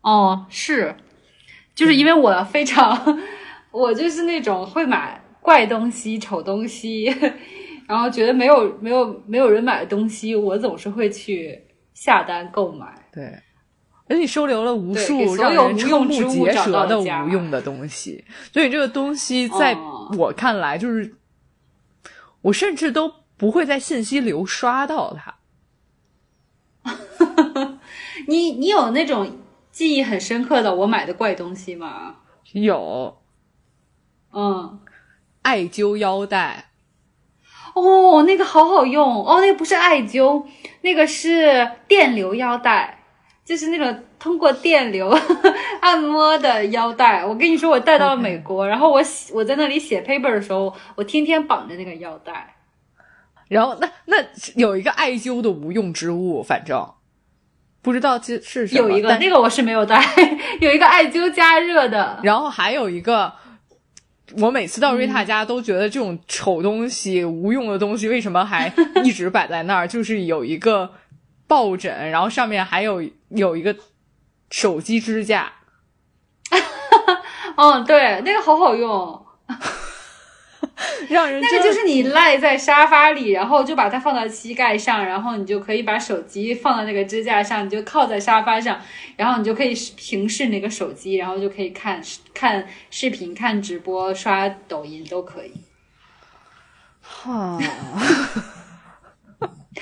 [0.02, 0.96] 哦，是，
[1.76, 3.20] 就是因为我非常，
[3.72, 7.14] 我就是那种会买怪东西、丑东西，
[7.86, 11.62] 然后觉得没有没有没有人买的东西，我总是会去
[11.94, 12.88] 下单购买。
[13.12, 13.38] 对，
[14.10, 21.16] 而且你收留了无数让人瞠无用之目结舌的到无用的东西，所以这个东西在哦我看来，就是、
[22.42, 25.36] 我甚至都不会在信息流刷到它。
[28.28, 29.38] 你你有那种
[29.72, 32.16] 记忆很深刻的我买的怪东西吗？
[32.54, 33.18] 有。
[34.32, 34.80] 嗯，
[35.42, 36.72] 艾灸腰带，
[37.74, 39.26] 哦，那个好好用。
[39.26, 40.46] 哦，那个不是艾灸，
[40.82, 42.99] 那个是电流腰带，
[43.50, 45.10] 就是那种通过电流
[45.82, 47.26] 按摩的腰带。
[47.26, 52.56] 我跟你说，我带到了美国，然后我写我在那里写 paper 的时候，我天天绑着那个腰带。
[53.48, 54.18] 然后那那
[54.54, 56.88] 有一个艾灸的无用之物，反正
[57.82, 58.88] 不知道这是什么。
[58.88, 60.00] 有一个那个我是没有带，
[60.62, 62.20] 有一个艾灸加热的。
[62.22, 63.34] 然后还有一个，
[64.38, 68.72] 我每次到瑞嗯塔家都觉得这种丑东西、无用的东西为什么还
[69.04, 69.88] 一直摆在那儿？
[69.90, 70.92] 就是有一个
[71.48, 73.76] 抱枕，然后上面还有有一个
[74.52, 75.54] 手机支架。
[77.56, 79.26] 嗯， 对，那个好好用。
[81.10, 88.80] 让人那个就是你赖在沙发里，然后就把它放到膝盖上，然后你就可以把手机放到那个支架上，你就靠在沙发上，
[89.18, 92.02] 然后你就可以平视那个手机，然后就可以看
[92.34, 95.54] 看视频、看直播、刷抖音都可以。
[97.24, 97.58] 啊，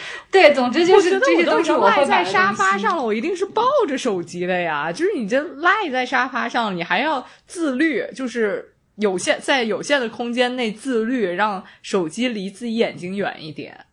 [0.31, 4.91] 对，总之就是这些我都是我赖在沙发上了，我一定是抱着手机的呀。
[4.91, 13.85] 就是你这赖在沙发上，你还要自律，就是有限在有限的空间内自律，让手机离自己眼睛远一点。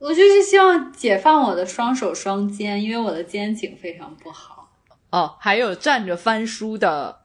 [0.00, 4.70] 我就是希望解放我的双手双肩，因为我的肩颈非常不好。
[5.10, 7.20] 哦，还有站着翻书的，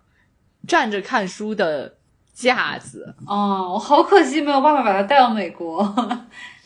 [0.68, 1.98] 站着看书的
[2.32, 3.16] 架子。
[3.28, 5.84] 哦，我好可惜没有办法把它带到美国。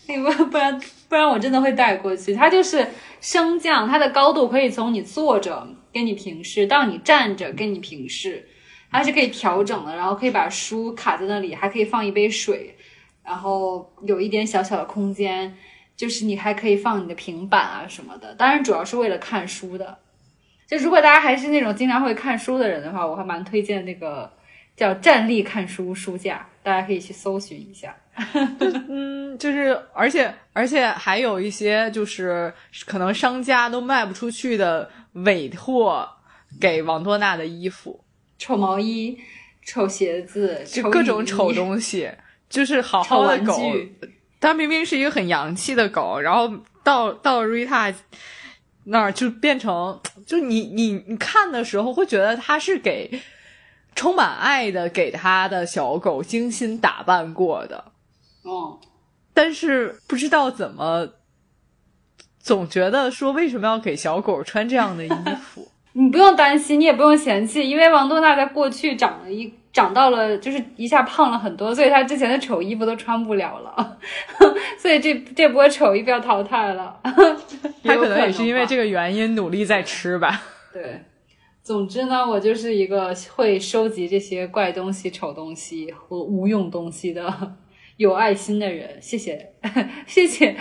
[0.05, 2.33] 不不然不然我真的会带过去。
[2.33, 2.87] 它就是
[3.21, 8.47] 升降，它的高度可以从你坐着给你平视到你站着给你平视，
[8.91, 9.95] 它是可以调整的。
[9.95, 12.75] 然后可以把书卡在那里，还可以放一杯水，
[13.23, 15.55] 然后有一点小小的空间，
[15.95, 18.35] 就是你还可以放你的平板啊什么的。
[18.35, 19.97] 当然主要是为了看书的。
[20.65, 24.31] 就如果大家还是那种经常会看书的人的话，我还蛮推荐那个
[24.75, 27.95] 叫站立看书书架，大家可以去搜寻一下。
[28.89, 32.53] 嗯，就是而且而且还有一些就是
[32.85, 36.07] 可能商家都卖不出去的委托
[36.61, 38.03] 给王多娜的衣服、
[38.37, 39.17] 丑毛衣、
[39.65, 42.07] 丑鞋子，就各种丑东西，
[42.49, 43.59] 就是好好的狗，
[44.39, 46.51] 它明明是一个很洋气的狗，然后
[46.83, 47.93] 到到了 Rita
[48.85, 53.09] 那儿就变成，就你你你看的时候会觉得它是给
[53.95, 57.85] 充满爱的给他的小狗精心打扮过的。
[58.43, 58.79] 哦，
[59.33, 61.07] 但是不知道怎么，
[62.39, 65.09] 总觉得说为什么要给小狗穿这样的衣
[65.41, 65.67] 服？
[65.95, 73.97] 你不用担心，你也不用嫌弃，因为王多娜在过去长了一长到了，就是一下胖了很多，所以她之前的丑衣服都穿不了了，
[74.77, 76.99] 所以这这波丑衣服要淘汰了。
[77.83, 80.41] 他可能也是因为这个原因努力在吃吧。
[80.73, 81.03] 对，
[81.63, 87.55] 总之呢，我就是一个会收集这些怪东西、丑东西和无用东西的。
[87.95, 89.53] 有爱心的人，谢谢，
[90.05, 90.57] 谢谢。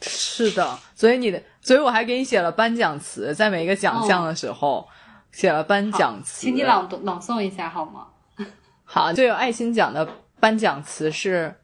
[0.00, 4.88] 是的，所以你的，所以我还给你写了颁奖词，在每一个奖项的时候
[5.32, 8.06] 写了颁奖词，请你朗读朗诵一下好吗？
[8.84, 10.08] 好，最有爱心奖的
[10.40, 11.56] 颁奖词是：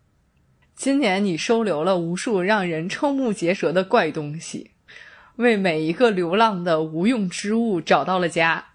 [0.74, 4.72] 今年你收留了无数让人瞠目结舌的怪东西，
[5.36, 8.66] 为每一个流浪的无用之物找到了家。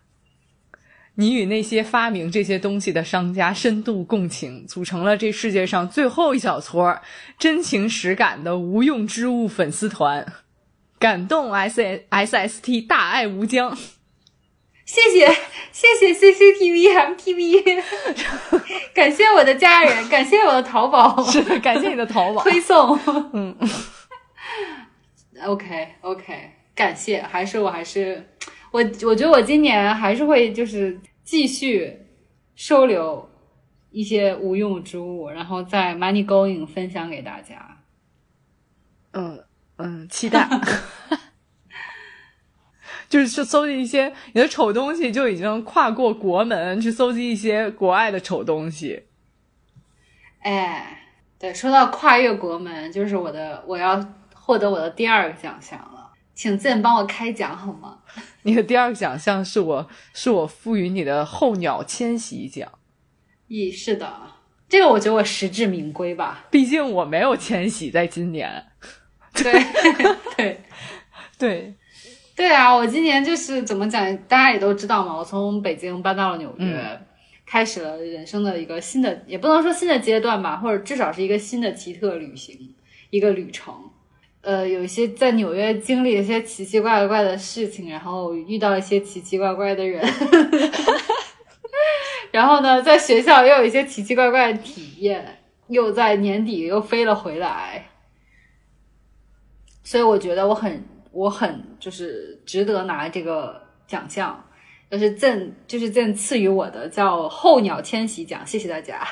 [1.19, 6.97] 你与那些发明这些东西的商家深度共情，组成了这世界上最后一小撮
[7.37, 10.25] 真情实感的无用之物粉丝团，
[10.97, 13.77] 感动 S S S T 大爱无疆。
[14.85, 15.27] 谢谢
[15.73, 17.83] 谢谢 C C T V M T V，
[18.93, 22.97] 感谢我的家人，感谢我的淘宝，是的，感谢你的淘宝推送。
[23.33, 23.53] 嗯
[25.43, 28.25] ，OK OK，感谢，还是我还是
[28.71, 30.97] 我，我觉得我今年还是会就是。
[31.29, 32.07] 继续
[32.55, 33.29] 收留
[33.91, 37.77] 一些无用之物，然后在 Money Going 分享给大家。
[39.11, 39.43] 嗯
[39.77, 40.49] 嗯，期待。
[43.07, 49.03] 就是去搜集一些你的丑东西，就已经跨过国门去搜集一些国外的丑东西。
[50.39, 56.11] 哎，对，说到跨越国门，就是我的我要获得我的第二个奖项了。
[56.33, 57.98] 请自帮我开奖好吗？
[58.43, 62.71] 你的第二个奖项是我是我赋予你的候鸟迁徙奖。
[63.47, 64.11] 咦，是的，
[64.67, 66.45] 这个我觉得我实至名归吧。
[66.51, 68.65] 毕竟我没有迁徙在今年。
[69.33, 69.51] 对
[70.35, 70.61] 对
[71.37, 71.75] 对
[72.35, 72.73] 对啊！
[72.73, 75.17] 我今年就是怎么讲，大家也都知道嘛。
[75.17, 77.01] 我从北京搬到了纽约，
[77.45, 82.75] 开始了人生的一个新的，也不能说新的阶段吧，或者至少是一个新的奇特旅行，
[83.09, 83.88] 一个旅程。
[84.41, 90.01] 呃，有一些在纽约经历一些奇奇怪怪的事情，然后遇到一些奇奇怪怪的人，
[92.31, 97.89] 然后呢，在学校又有一些奇奇怪怪的体验，又在年底又飞了回来，
[99.83, 104.41] 所以我觉得我很我很就是值得拿这个奖项，
[104.89, 109.05] 就是赠就是赠赐予我的叫候鸟迁徙奖，谢谢大家，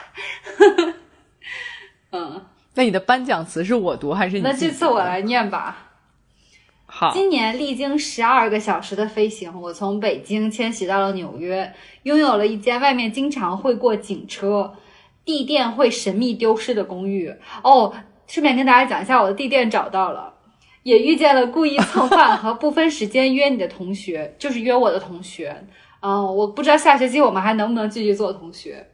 [2.12, 2.46] 嗯。
[2.78, 4.44] 那你的颁奖词是我读还是你？
[4.44, 5.76] 那这次我来念吧。
[6.86, 14.76] 好，今年历经十二个小时的飞行，我从北京迁徙到了纽约，拥有了一间外面经常会过警车、
[15.26, 17.34] 地垫会神秘丢失的公寓。
[17.64, 17.92] 哦，
[18.28, 20.32] 顺便跟大家讲一下，我的地垫找到了，
[20.84, 25.66] 也遇见了故意蹭饭和不分时间约你的同学，就是约我的同学。
[26.02, 28.86] 嗯，我不知道下学期我们还能不能继续做同学。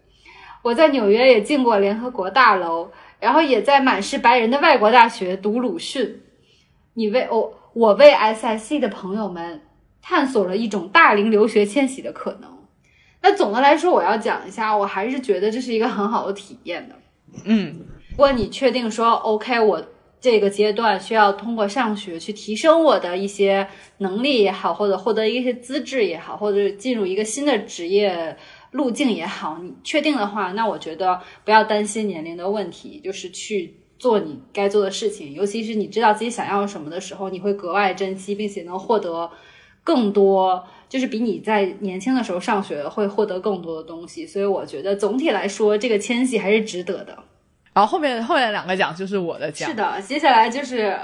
[0.61, 2.89] 我在纽约也进过联合国大楼。
[3.23, 6.21] 然后也在满是白人的外国大学读鲁迅。
[6.93, 9.61] 你为我，我为 SIC 的朋友们
[10.01, 12.51] 探索了一种大龄留学迁徙的可能。
[13.21, 16.95] 那总的来说，我要讲一下，我还是觉得这是一个很好的体验的。
[17.45, 19.81] 嗯，如果你确定说 OK，我
[20.19, 23.65] 这个阶段需要通过上学去提升我的一些
[23.99, 28.35] 能力也好，或者获得一些资质也好，或者进入一个新的职业。
[28.73, 35.31] 路径也好，你确定的话，那我觉得不要担心年龄的问题，就是去做你该做的事情。
[35.33, 39.29] 尤其是你知道自己想要什么的时候，你会格外珍惜，并且能获得
[39.83, 44.25] 更多，就是比你在年轻的时候上学会获得更多的东西。
[44.25, 47.17] 所以我觉得总体来说，这个迁徙还是值得的。
[47.73, 49.69] 然后后面后面两个奖就是我的奖。
[49.69, 50.99] 是的，接下来就是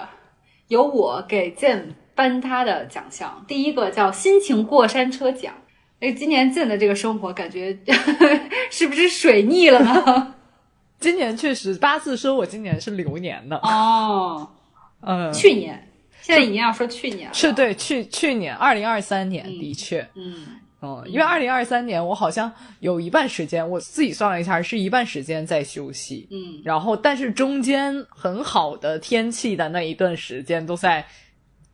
[0.70, 1.84] 由我给 Jim
[2.16, 5.54] 颁他的奖项，第一个叫心情过山车奖。
[6.00, 7.78] 哎，今年 Zen 的这个生活感觉
[8.72, 10.36] 是不是水逆了呢？
[11.00, 14.50] 今年确实八字说我今年是流年的哦，
[15.02, 15.88] 嗯，去年，
[16.22, 20.46] 现在已经要说去年了，是对去去年二零二三年的确，嗯
[20.82, 31.06] 嗯，因为二零二三年我好像有一半时间，我自己算了一下，是一半时间在休息，嗯然后但是中间很好的天气的那一段时间都在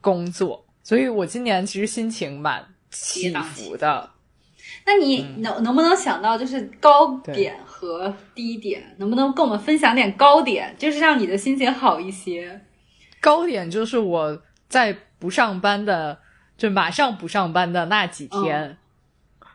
[0.02, 4.12] 工作，所以我今年其实心情蛮起伏的。
[4.86, 12.62] 那你能能不能想到，就是高点和低点，能不能跟我们分享点高点，就是让你的心情好一些？
[13.20, 16.20] 高点就是我在不上班的，
[16.56, 18.78] 就马上不上班的那几天，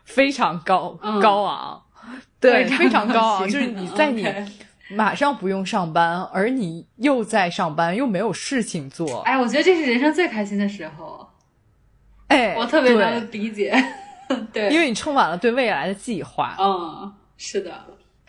[0.03, 1.21] 非常高、嗯。
[1.21, 1.81] 高昂，
[2.41, 4.27] 对，非常高昂，就是你在你
[4.89, 11.25] 马上不用上班，而你又在上班，又没有事情做，哎，我觉得这是人生最开心的时候，
[12.27, 13.73] 哎，我特别能理解。
[14.53, 16.55] 对，因为你充满了对未来的计划。
[16.59, 17.71] 嗯，是的，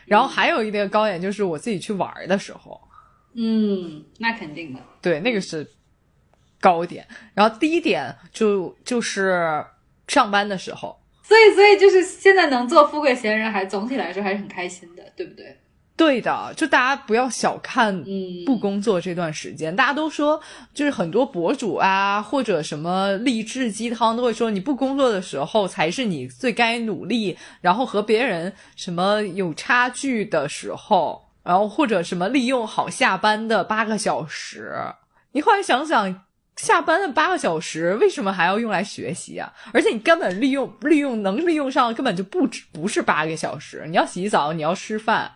[0.07, 2.81] 然后还有一个高点就是我自己去玩的时候，
[3.35, 4.81] 嗯，那肯定的。
[5.01, 5.67] 对，那个是
[6.61, 7.07] 高点。
[7.35, 9.65] 然后低点就就是
[10.09, 15.57] 上班的时候，所以，所以就是现在能做富贵闲人，还总体来说还是很开心的，对不对？
[15.97, 19.74] 对的，就大家不要小看嗯不工作这段时间。
[19.74, 20.40] 大家都说，
[20.74, 34.74] 就是很多博主啊，或者什么励志鸡汤都会说，你不工作的时候才是你最该努力，然后和别人什么有差距的时候，然后或者什么利用好下班的八个小时。
[35.32, 36.24] 你后来想想。
[36.55, 39.51] 下班的八个小时为什么还要用来学习啊？
[39.72, 43.84] 而且你根本利用利用能利用上根本就不止不是八个小时。
[43.88, 45.32] 你要洗澡，你要吃饭，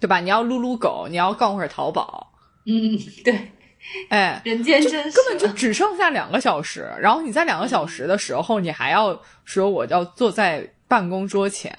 [0.00, 0.18] 对吧？
[0.18, 2.32] 你要撸撸狗，你要逛会儿淘宝，
[2.66, 3.52] 嗯，对，
[4.08, 6.90] 哎，人间真实，根本就只剩下两个小时。
[7.00, 11.72] 然后你在两个小时的时候，你还要说我要坐在办公桌前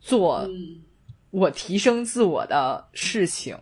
[0.00, 0.82] 做嗯
[1.30, 3.56] 我提升自我的事情。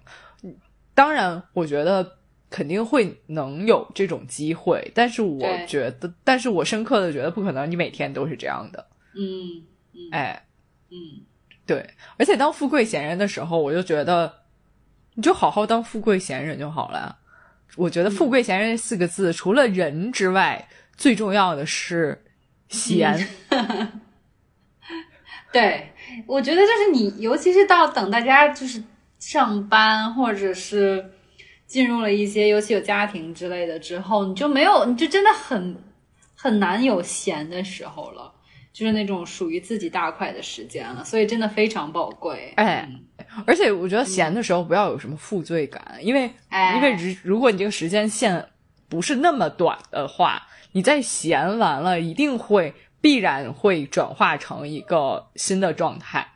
[0.94, 2.18] 当然，我觉得
[2.48, 8.86] 肯定会能有这种机会，但是我觉得，但是我深刻的觉得不可能，你每天都是这样的。
[9.14, 10.46] 嗯嗯哎，
[10.90, 10.96] 嗯，
[11.66, 11.84] 对，
[12.16, 14.32] 而且当富贵闲人的时候，我就觉得
[15.14, 17.18] 你就好好当富贵闲人就好了。
[17.76, 22.24] 我觉得“富贵闲人”四个字，除了人之外，最重要的是
[22.68, 23.28] 闲。
[25.52, 25.92] 对，
[26.26, 28.82] 我觉得就是你，尤其是到等大家就是
[29.18, 31.04] 上班或者是
[31.66, 35.76] 进入了一些，尤其有家庭之类的之后，你就没有，你就真的很
[36.34, 38.32] 很难有闲的时候了，
[38.76, 42.52] 就是那种属于自己大块的时间了，所以真的非常宝贵。
[42.56, 43.00] 哎嗯
[43.46, 48.46] 而且我觉得闲的时候不要有什么负罪感，因为哎因为如如果你这个时间线
[48.86, 56.26] 不是那么短的话，你在闲完了，一定会必然会转化成一个新的状态。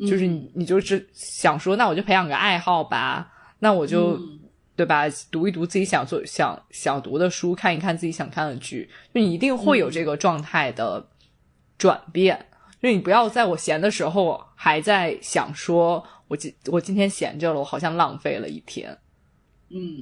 [0.00, 4.40] 就是你，你就是想说，那我就培养个爱好吧，那我就、嗯
[4.74, 11.06] 对吧，读一读自己想做、想想读的书，看一看自己想看的剧，就你一定会有这个状态的
[11.82, 12.46] 转变。
[12.80, 18.96] 就你不要在我闲的时候还在想说，我今我今天闲着了，我好像浪费了一天。
[19.68, 19.98] 嗯，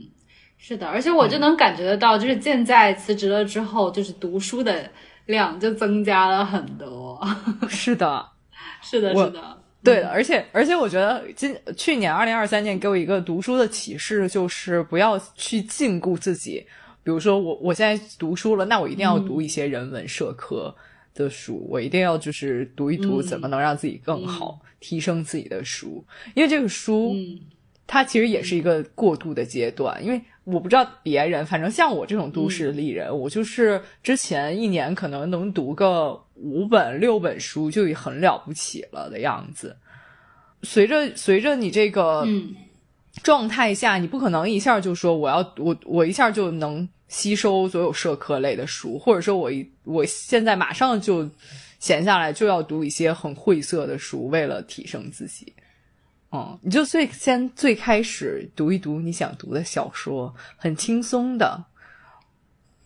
[0.59, 4.91] 是的，而且我就能感觉得到，就是现在辞职了之后，就是读书的
[5.25, 7.19] 量就增加了很多。
[7.67, 8.29] 是的，
[8.83, 16.67] 是的，是的，对的，而且而且我觉得今去年二零二三年给我一个读书的启示，就是不要去禁锢自己。
[17.03, 20.75] 比如说我我现在读书了，那我一定要读一些人文社科
[21.21, 26.05] 的书，我一定要就是读一读嗯怎么能让自己更好、提升自己的书，
[26.35, 27.13] 因为这个书。
[27.15, 27.39] 嗯
[27.93, 39.77] 它其实也是一个过渡的阶段，因为我不知道别人，反正像我这种都市丽人，我就是之前一年可能能读个五本六本书就已很了不起了的样子。
[40.63, 42.55] 随着随着你这个嗯
[43.25, 51.29] 状态下，你不可能一下就说我要我我一下就能吸收所有社科类的书，或者说我一我现在马上就
[51.79, 55.53] 闲下来就要读一些很晦涩的书，为了提升自己。
[56.33, 61.65] 嗯，你就最先最开始读一读你想读的小说，很轻松的，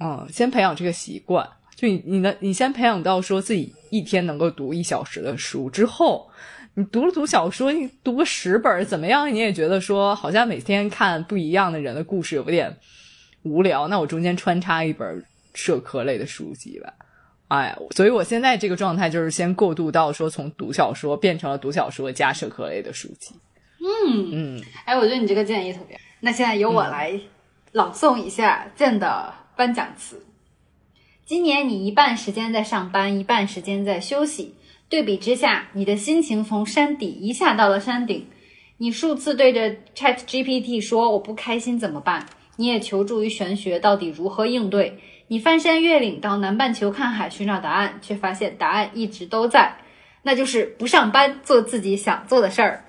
[0.01, 1.47] 嗯，先培养这个习惯。
[1.77, 6.31] 就你你能你先培养到说自己一天能够读一小时的书之后，
[6.73, 9.31] 你读了读小说，你读个十本怎么样？
[9.31, 12.75] 你也觉得说好像每天看不一样的人的故事有点
[13.45, 15.25] 无聊，那我中间穿插一本
[15.55, 16.93] 社科类的书籍吧。
[17.49, 23.35] 哎，所以我现在这个状态就是先过渡到说从读小说变成了读小说加社科类的书籍。
[23.81, 25.97] 嗯嗯，哎，我觉得你这个建议特别。
[26.21, 27.21] 那现在由我来
[27.73, 30.25] 朗诵一下剑的颁奖词。
[31.27, 34.55] 今年你一半时间在上班，一半时间在休息。
[34.89, 38.27] 对比之下，你的心情从山底一下到了山顶。
[38.79, 42.27] 你数次对着 Chat GPT 说“我不开心怎么办”，
[42.57, 44.99] 你也求助于玄学，到底如何应对？
[45.29, 49.77] 你翻山越岭到南半球看海寻找答案，却发现答案一直都在，
[50.23, 52.85] 那就是不上班，做自己想做的事儿。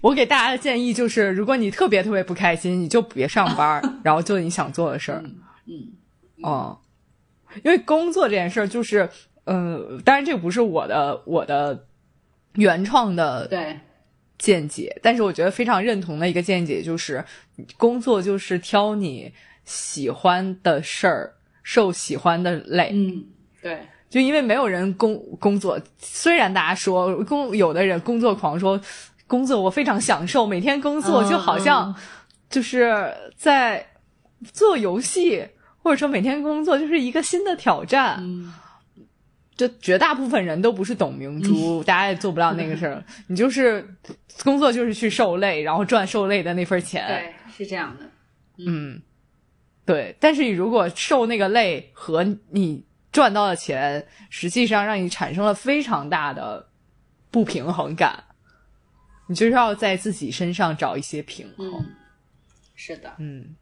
[0.00, 5.22] 我给大家的建议就是，如果你特别特别不开心，你就别上班， 然后做你想做的事儿。
[5.66, 5.92] 嗯，
[6.42, 6.78] 哦，
[7.62, 9.08] 因为工作这件事儿，就是，
[9.44, 11.86] 呃，当然这个不是我的我的
[12.54, 13.78] 原创的对，
[14.42, 17.24] 见解，但是我觉得非常认同的一个见解就是，
[17.76, 19.32] 工作就是挑你
[19.64, 21.32] 喜欢的事儿，
[21.62, 22.90] 受喜欢的累。
[22.92, 23.24] 嗯，
[23.62, 28.80] 对，就因为没有人工工作，虽然大家说工有的人工作狂说
[29.28, 31.94] 工作我非常享受，每天工作就好像
[32.50, 33.86] 就是在
[34.52, 35.46] 做游戏，
[35.78, 38.16] 或者说每天工作就是一个新的挑战。
[38.18, 38.52] 嗯，
[39.68, 43.04] 就绝大部分人都不是董明珠，大家也做不了那个事儿。
[43.28, 43.86] 你就是
[44.42, 47.06] 工作就是去受累，然后赚受累的那份钱。
[47.06, 48.10] 对，是这样的。
[48.66, 49.00] 嗯，
[49.84, 50.16] 对。
[50.18, 56.68] 但是你如果受那个累和你赚到的钱，实际上让你产生了非常大的
[57.30, 58.24] 不平衡感，
[59.28, 61.66] 你就是要在自己身上找一些平衡。
[61.66, 61.86] 嗯，
[62.74, 63.12] 是的。
[63.18, 63.54] 嗯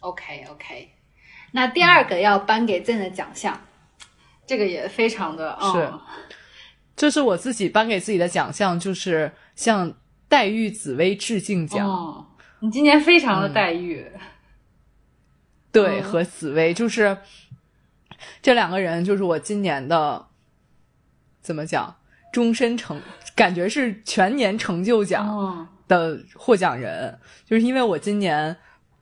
[0.00, 0.90] OK OK，
[1.52, 3.60] 那第二个要颁给朕的奖项，
[4.46, 5.72] 这个也非常的嗯。
[5.72, 5.92] 是。
[6.94, 9.92] 这是我自己颁给自己的奖项，就是向
[10.28, 11.88] 黛玉、紫薇致敬奖。
[11.88, 12.26] 哦，
[12.60, 14.06] 你今年非常的黛玉。
[15.72, 16.02] 对，嗯。
[16.02, 17.16] 和紫薇就是
[18.42, 20.26] 这两个人，就是我今年的
[21.40, 21.96] 怎么讲，
[22.30, 23.00] 终身成，
[23.34, 28.54] 感觉是全年成就奖哦，的获奖人，就是因为我今年，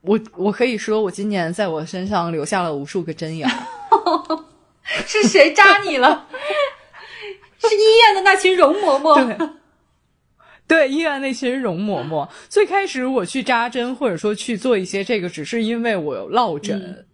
[0.03, 3.67] 我我可以说我今年在我身上留下了无数个针眼儿，
[5.07, 6.29] 是谁扎你了？
[7.59, 9.37] 是医院的那群容嬷嬷。
[9.37, 9.49] 对。
[10.67, 16.81] 对医院那群容嬷嬷，最开始我去扎针或者说去做一些这个，只是因为我有落枕。
[16.81, 17.07] 嗯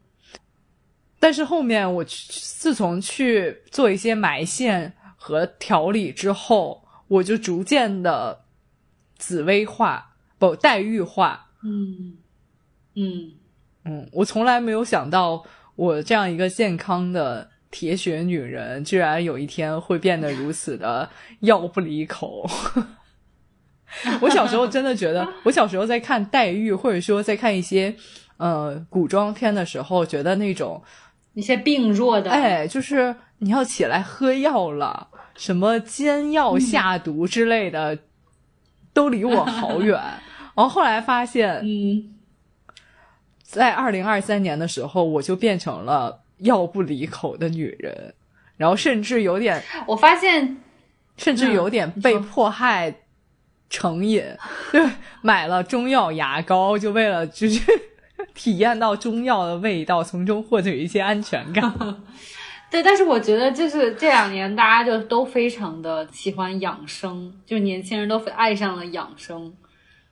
[1.18, 8.45] 但是后面我去自从去做一些埋线和调理之后，我就逐渐的
[9.16, 11.49] 紫薇化，不黛玉化。
[11.64, 12.18] 嗯
[12.95, 13.33] 嗯，
[13.87, 15.43] 嗯，我从来没有想到，
[15.74, 21.09] 我这样一个健康的铁血女人，居然有一天会变得如此的
[21.41, 22.49] 药不离口。
[24.21, 27.95] 我小时候真的觉得，我小时候在看黛玉，或者说在看一些
[28.37, 30.83] 呃古装片的时候，觉得那种
[31.35, 37.99] 一些病弱的，哎，就是你要起来喝药了，什么煎药下毒之类的，
[38.93, 39.99] 都离我好远。
[40.57, 42.14] 然后后来发现，嗯，
[43.43, 48.14] 在二零二三年的时候，我就变成了药不离口的女人，
[48.57, 50.57] 然后甚至有点， 我发现
[51.16, 52.95] 甚至有点被迫害
[53.68, 54.22] 成瘾，
[54.70, 54.82] 对
[55.22, 57.61] 买了中药牙膏，就为了就是
[58.34, 61.72] 体验到中药的味道，从中获取一些安全感。
[62.70, 69.53] 对，但是我觉得就是这两年大家就都非常的喜欢养生，就年轻人都爱上了养生，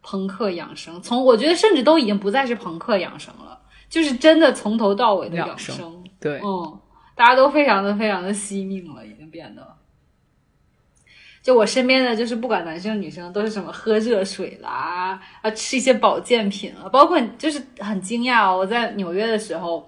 [0.03, 1.03] 朋克养生。
[1.03, 3.59] 从我觉得甚至都已经不再是朋克养生了，
[3.89, 6.04] 就是真的从头到尾的养生。
[6.25, 6.81] 对，嗯，
[7.15, 9.77] 大家都非常的非常的惜命了，已经变得。
[11.43, 19.87] 就我身边的，就是不管男生女生，都是什么喝热水啦，啊，吃一些保健品啊，包括就是很惊讶哦，我在纽约的时候，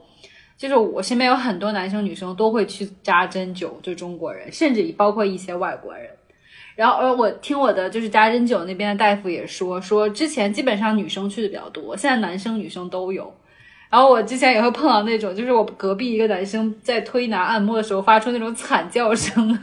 [0.59, 6.11] 就是我身边有很多男生女生都会去扎针灸，就中国人，甚至包括一些外国人。
[6.75, 13.35] 然后，而我听我的就是扎针灸那边的大夫也说，说之前基本上女生去的比较多，现在男生女生都有。
[13.89, 19.59] 然后我之前也会碰到那种，就是我隔壁一个男生在推拿按摩的时候发出那种惨叫声，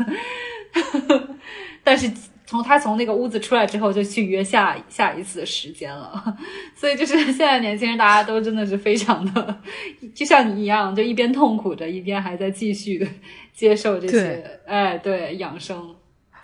[1.84, 2.12] 但是
[2.46, 6.38] 从他从那个屋子出来之后，就去约下下一次的时间了。
[6.76, 9.62] 所以就是现在年轻人大家都真的是非常的，
[10.14, 13.08] 就像你一样，就一边痛苦着，一边还在继续的
[13.54, 15.96] 接受这些对，哎，对养生，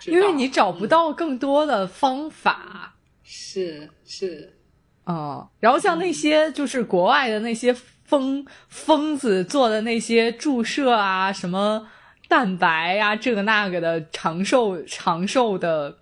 [0.06, 2.94] 因为你找不到更多的方法。
[3.22, 4.52] 是是，
[5.06, 7.74] 嗯，然后像那些就是国外的那些
[8.04, 11.86] 疯疯子做的那些注射啊，什么
[12.28, 15.96] 蛋白啊，这个那个的长寿长寿的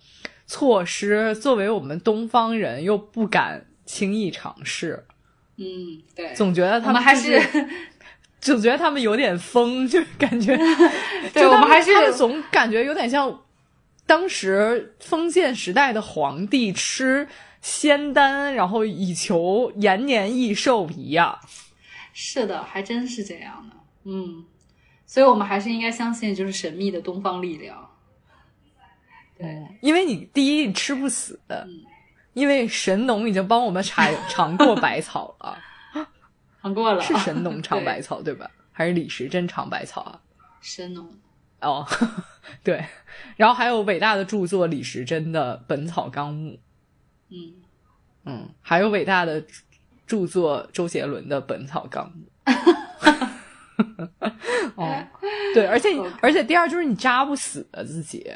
[0.47, 5.05] 措施，作为我们东方人又不敢轻易尝试，
[5.57, 7.41] 嗯，对，总觉得他们还是
[8.41, 10.57] 总觉得他们有点疯，就是感觉，
[11.33, 13.41] 对就我们还是他们总感觉有点像
[14.07, 17.27] 当时封建时代的皇帝吃
[17.69, 21.39] 仙丹，然后以求延年益寿一样。
[22.15, 23.77] 是的，还真是这样的。
[24.05, 24.43] 嗯，
[25.05, 27.91] 所以我们还是应该相信，就是神秘的东方力量。
[29.37, 31.39] 对，因为你第一你吃不死，
[32.33, 35.59] 因为神农已经帮我们尝尝过百草了，
[36.63, 38.51] 尝过了，是神农尝百草 对吧？
[38.73, 40.21] 还是李时珍尝百草啊？
[40.63, 41.07] 神农。
[41.61, 41.87] 哦，
[42.65, 42.83] 对，
[43.37, 46.53] 然后还有伟大的著作李时珍的《本草纲目》，
[47.31, 47.53] 嗯
[48.25, 49.43] 嗯，还有伟大的
[50.07, 52.25] 著作周杰伦的《本草纲目》。
[54.75, 55.07] 哦，
[55.55, 55.89] 对，而且
[56.21, 58.27] 而且第二就是你扎不死的自己，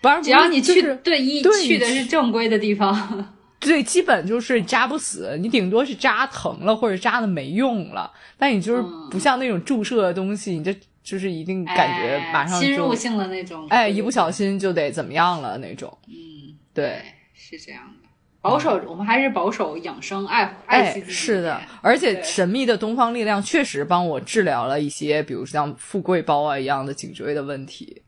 [0.00, 10.74] 不然只要你去对一去的是正规的地方，对，基本就是扎不死，你顶多是扎疼了或者扎的没用了，但你就是不像那种注射的东西，你这。
[11.04, 15.94] 就是一定感觉马上侵入性的那种，哎，一不小心就得怎么样了那种。
[16.06, 17.02] 嗯，对，
[17.34, 18.08] 是这样的。
[18.40, 21.12] 保守，我们还是保守养生，爱爱惜自己。
[21.12, 28.02] 是的，而且神秘的东方力量确实帮我治疗了一些，比如像富贵包啊一样的颈椎的问题。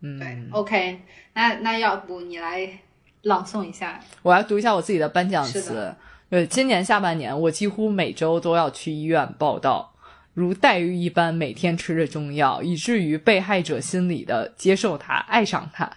[0.00, 1.00] 嗯，对，OK，
[1.34, 2.68] 那那要不你来
[3.22, 4.00] 朗诵一下？
[4.22, 5.94] 我要读一下我自己的颁奖词。
[6.30, 9.94] 呃，今年下半年，我几乎每周都要去医院报道。
[10.34, 15.88] 如黛玉一般，每天吃着中药，以至于被害者心理的接受它，爱上他。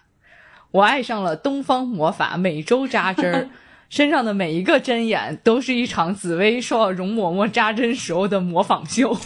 [0.72, 3.50] 我爱上了东方魔法，每周扎针儿，
[3.90, 9.18] 身上的每一个针眼都是一场紫薇受到容嬷嬷扎针时候的模仿秀。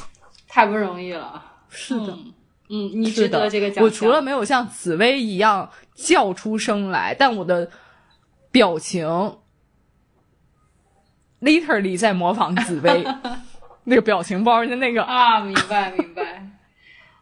[0.47, 2.17] 太不容易了，是的，
[2.69, 3.83] 嗯，你值得这个奖。
[3.83, 7.69] 我除了没有像紫薇一样叫出声来，但我的
[8.51, 9.07] 表情
[11.41, 13.05] literally 在模仿紫薇。
[13.85, 16.47] 那个表情包的那个啊，明白明白，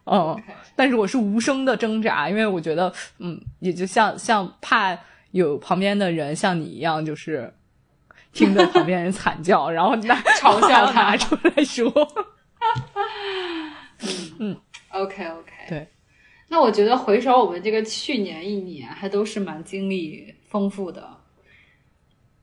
[0.04, 0.40] 嗯，
[0.82, 4.98] 但是我是无声的挣扎，因为我觉得，嗯，也就像像怕
[5.30, 7.54] 有旁边的人像你一样，就是
[8.32, 11.88] 听着旁边人惨叫，然后拿 嘲笑他出来说，
[14.02, 14.32] 嗯。
[14.40, 14.60] 嗯
[14.90, 15.86] ，OK OK，对，
[16.48, 21.08] 那我觉得回首我们这个去年一年，还都是蛮经历丰富的，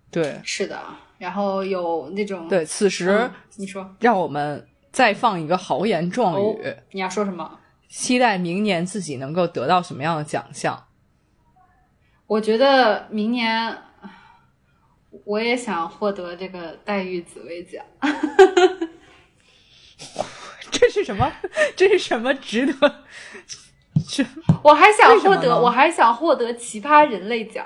[0.09, 0.79] 对，是的。
[1.17, 6.73] 然后有那种对，此时你说，让我们再放一个豪言壮语。
[6.91, 7.59] 你要说什么？
[7.89, 10.85] 期待明年自己能够得到什么样的奖项？
[12.27, 13.75] 我觉得明年
[15.25, 17.83] 我也想获得这个黛玉紫薇奖。
[20.71, 21.31] 这是什么？
[21.75, 23.03] 这是什么值得？
[24.07, 24.23] 这
[24.63, 27.65] 我还想获得，我还想获得奇葩人类奖。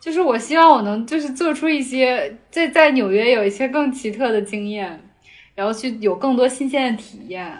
[0.00, 5.08] 就是我希望我能就是做出一些在在纽约有一些更奇特的经验，
[5.54, 7.56] 然后去有更多新鲜的体验，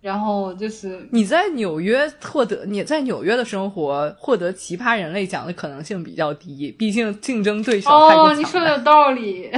[0.00, 9.50] 然后就是你在纽约获得你在纽约的生活获得奇葩人类奖的可能性比较低，毕竟竞争对手太哦，你说的有道理，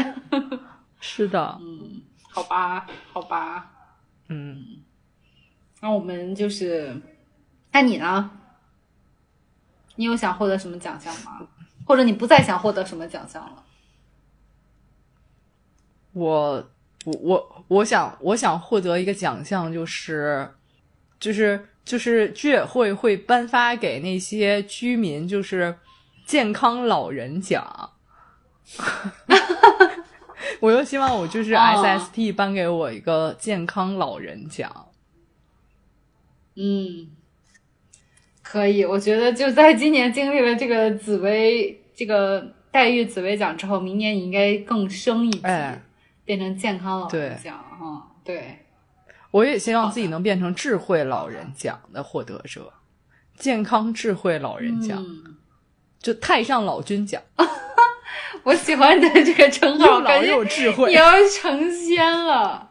[1.01, 3.71] 是的，嗯，好吧，好吧，
[4.29, 4.65] 嗯，
[5.81, 7.01] 那我们就是，
[7.71, 8.31] 那你呢？
[9.97, 11.47] 你有想获得什么奖项吗？
[11.85, 13.63] 或者你不再想获得什么奖项了？
[16.13, 16.71] 我
[17.05, 20.49] 我我我想我想获得一个奖项，就是
[21.19, 25.77] 就是就是居委会会颁发给那些居民，就是
[26.27, 27.91] 健康老人奖。
[30.61, 34.89] 我又希望我就是 SST 颁给我一个健康老人奖。
[36.55, 37.11] 嗯。
[38.43, 45.41] 可以，我觉得就在今年经历了这个紫薇、这个黛玉紫薇奖之后，明年你应该更升一级，
[46.25, 48.09] 变成健康老人奖哈。
[48.25, 48.67] 对，
[49.31, 52.73] 我也希望自己能变成智慧老人奖的获得者，
[53.37, 55.05] 健康智慧老人奖，
[55.99, 57.21] 就太上老君奖。
[58.45, 62.71] 我喜欢你的这个称号，老有智慧，你要成仙了。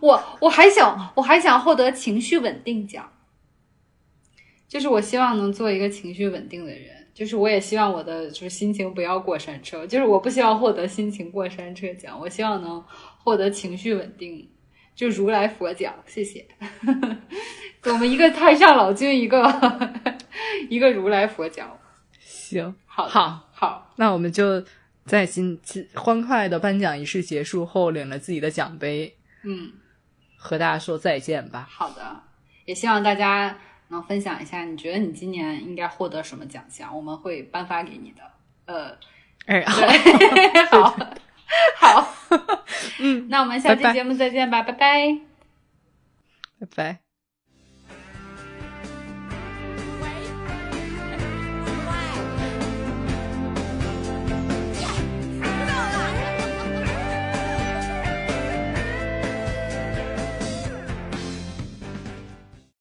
[0.00, 3.10] 我我还想我还想获得情绪稳定奖。
[4.68, 12.80] 就是我希望能做一个情绪稳定的人，就是我也希望我的就是心情不要过山车，就是我不希望获得心情过山车奖，我希望能
[13.24, 14.48] 获得情绪稳定，
[14.94, 16.46] 就如来佛奖，谢谢。
[17.82, 19.42] 我们一个太上老君，一个
[20.70, 21.76] 一个如来佛奖，
[22.20, 24.62] 行，好，好，好，那我们就
[25.04, 25.60] 在今
[25.94, 29.72] 欢快的颁奖仪式结束后，领了自己的奖杯，嗯，
[30.36, 31.66] 和大家说再见吧。
[31.68, 32.22] 好的，
[32.64, 33.58] 也希望大家。
[33.88, 36.94] 能分享一下，你觉得你今年应该获得什么奖项？
[36.94, 38.22] 我们会颁发给你的。
[38.66, 38.96] 呃，
[39.46, 39.64] 哎，
[40.70, 40.96] 好，
[41.78, 42.14] 好，
[43.00, 45.18] 嗯，那我们下期节目再见吧，拜拜，
[46.60, 47.07] 拜拜。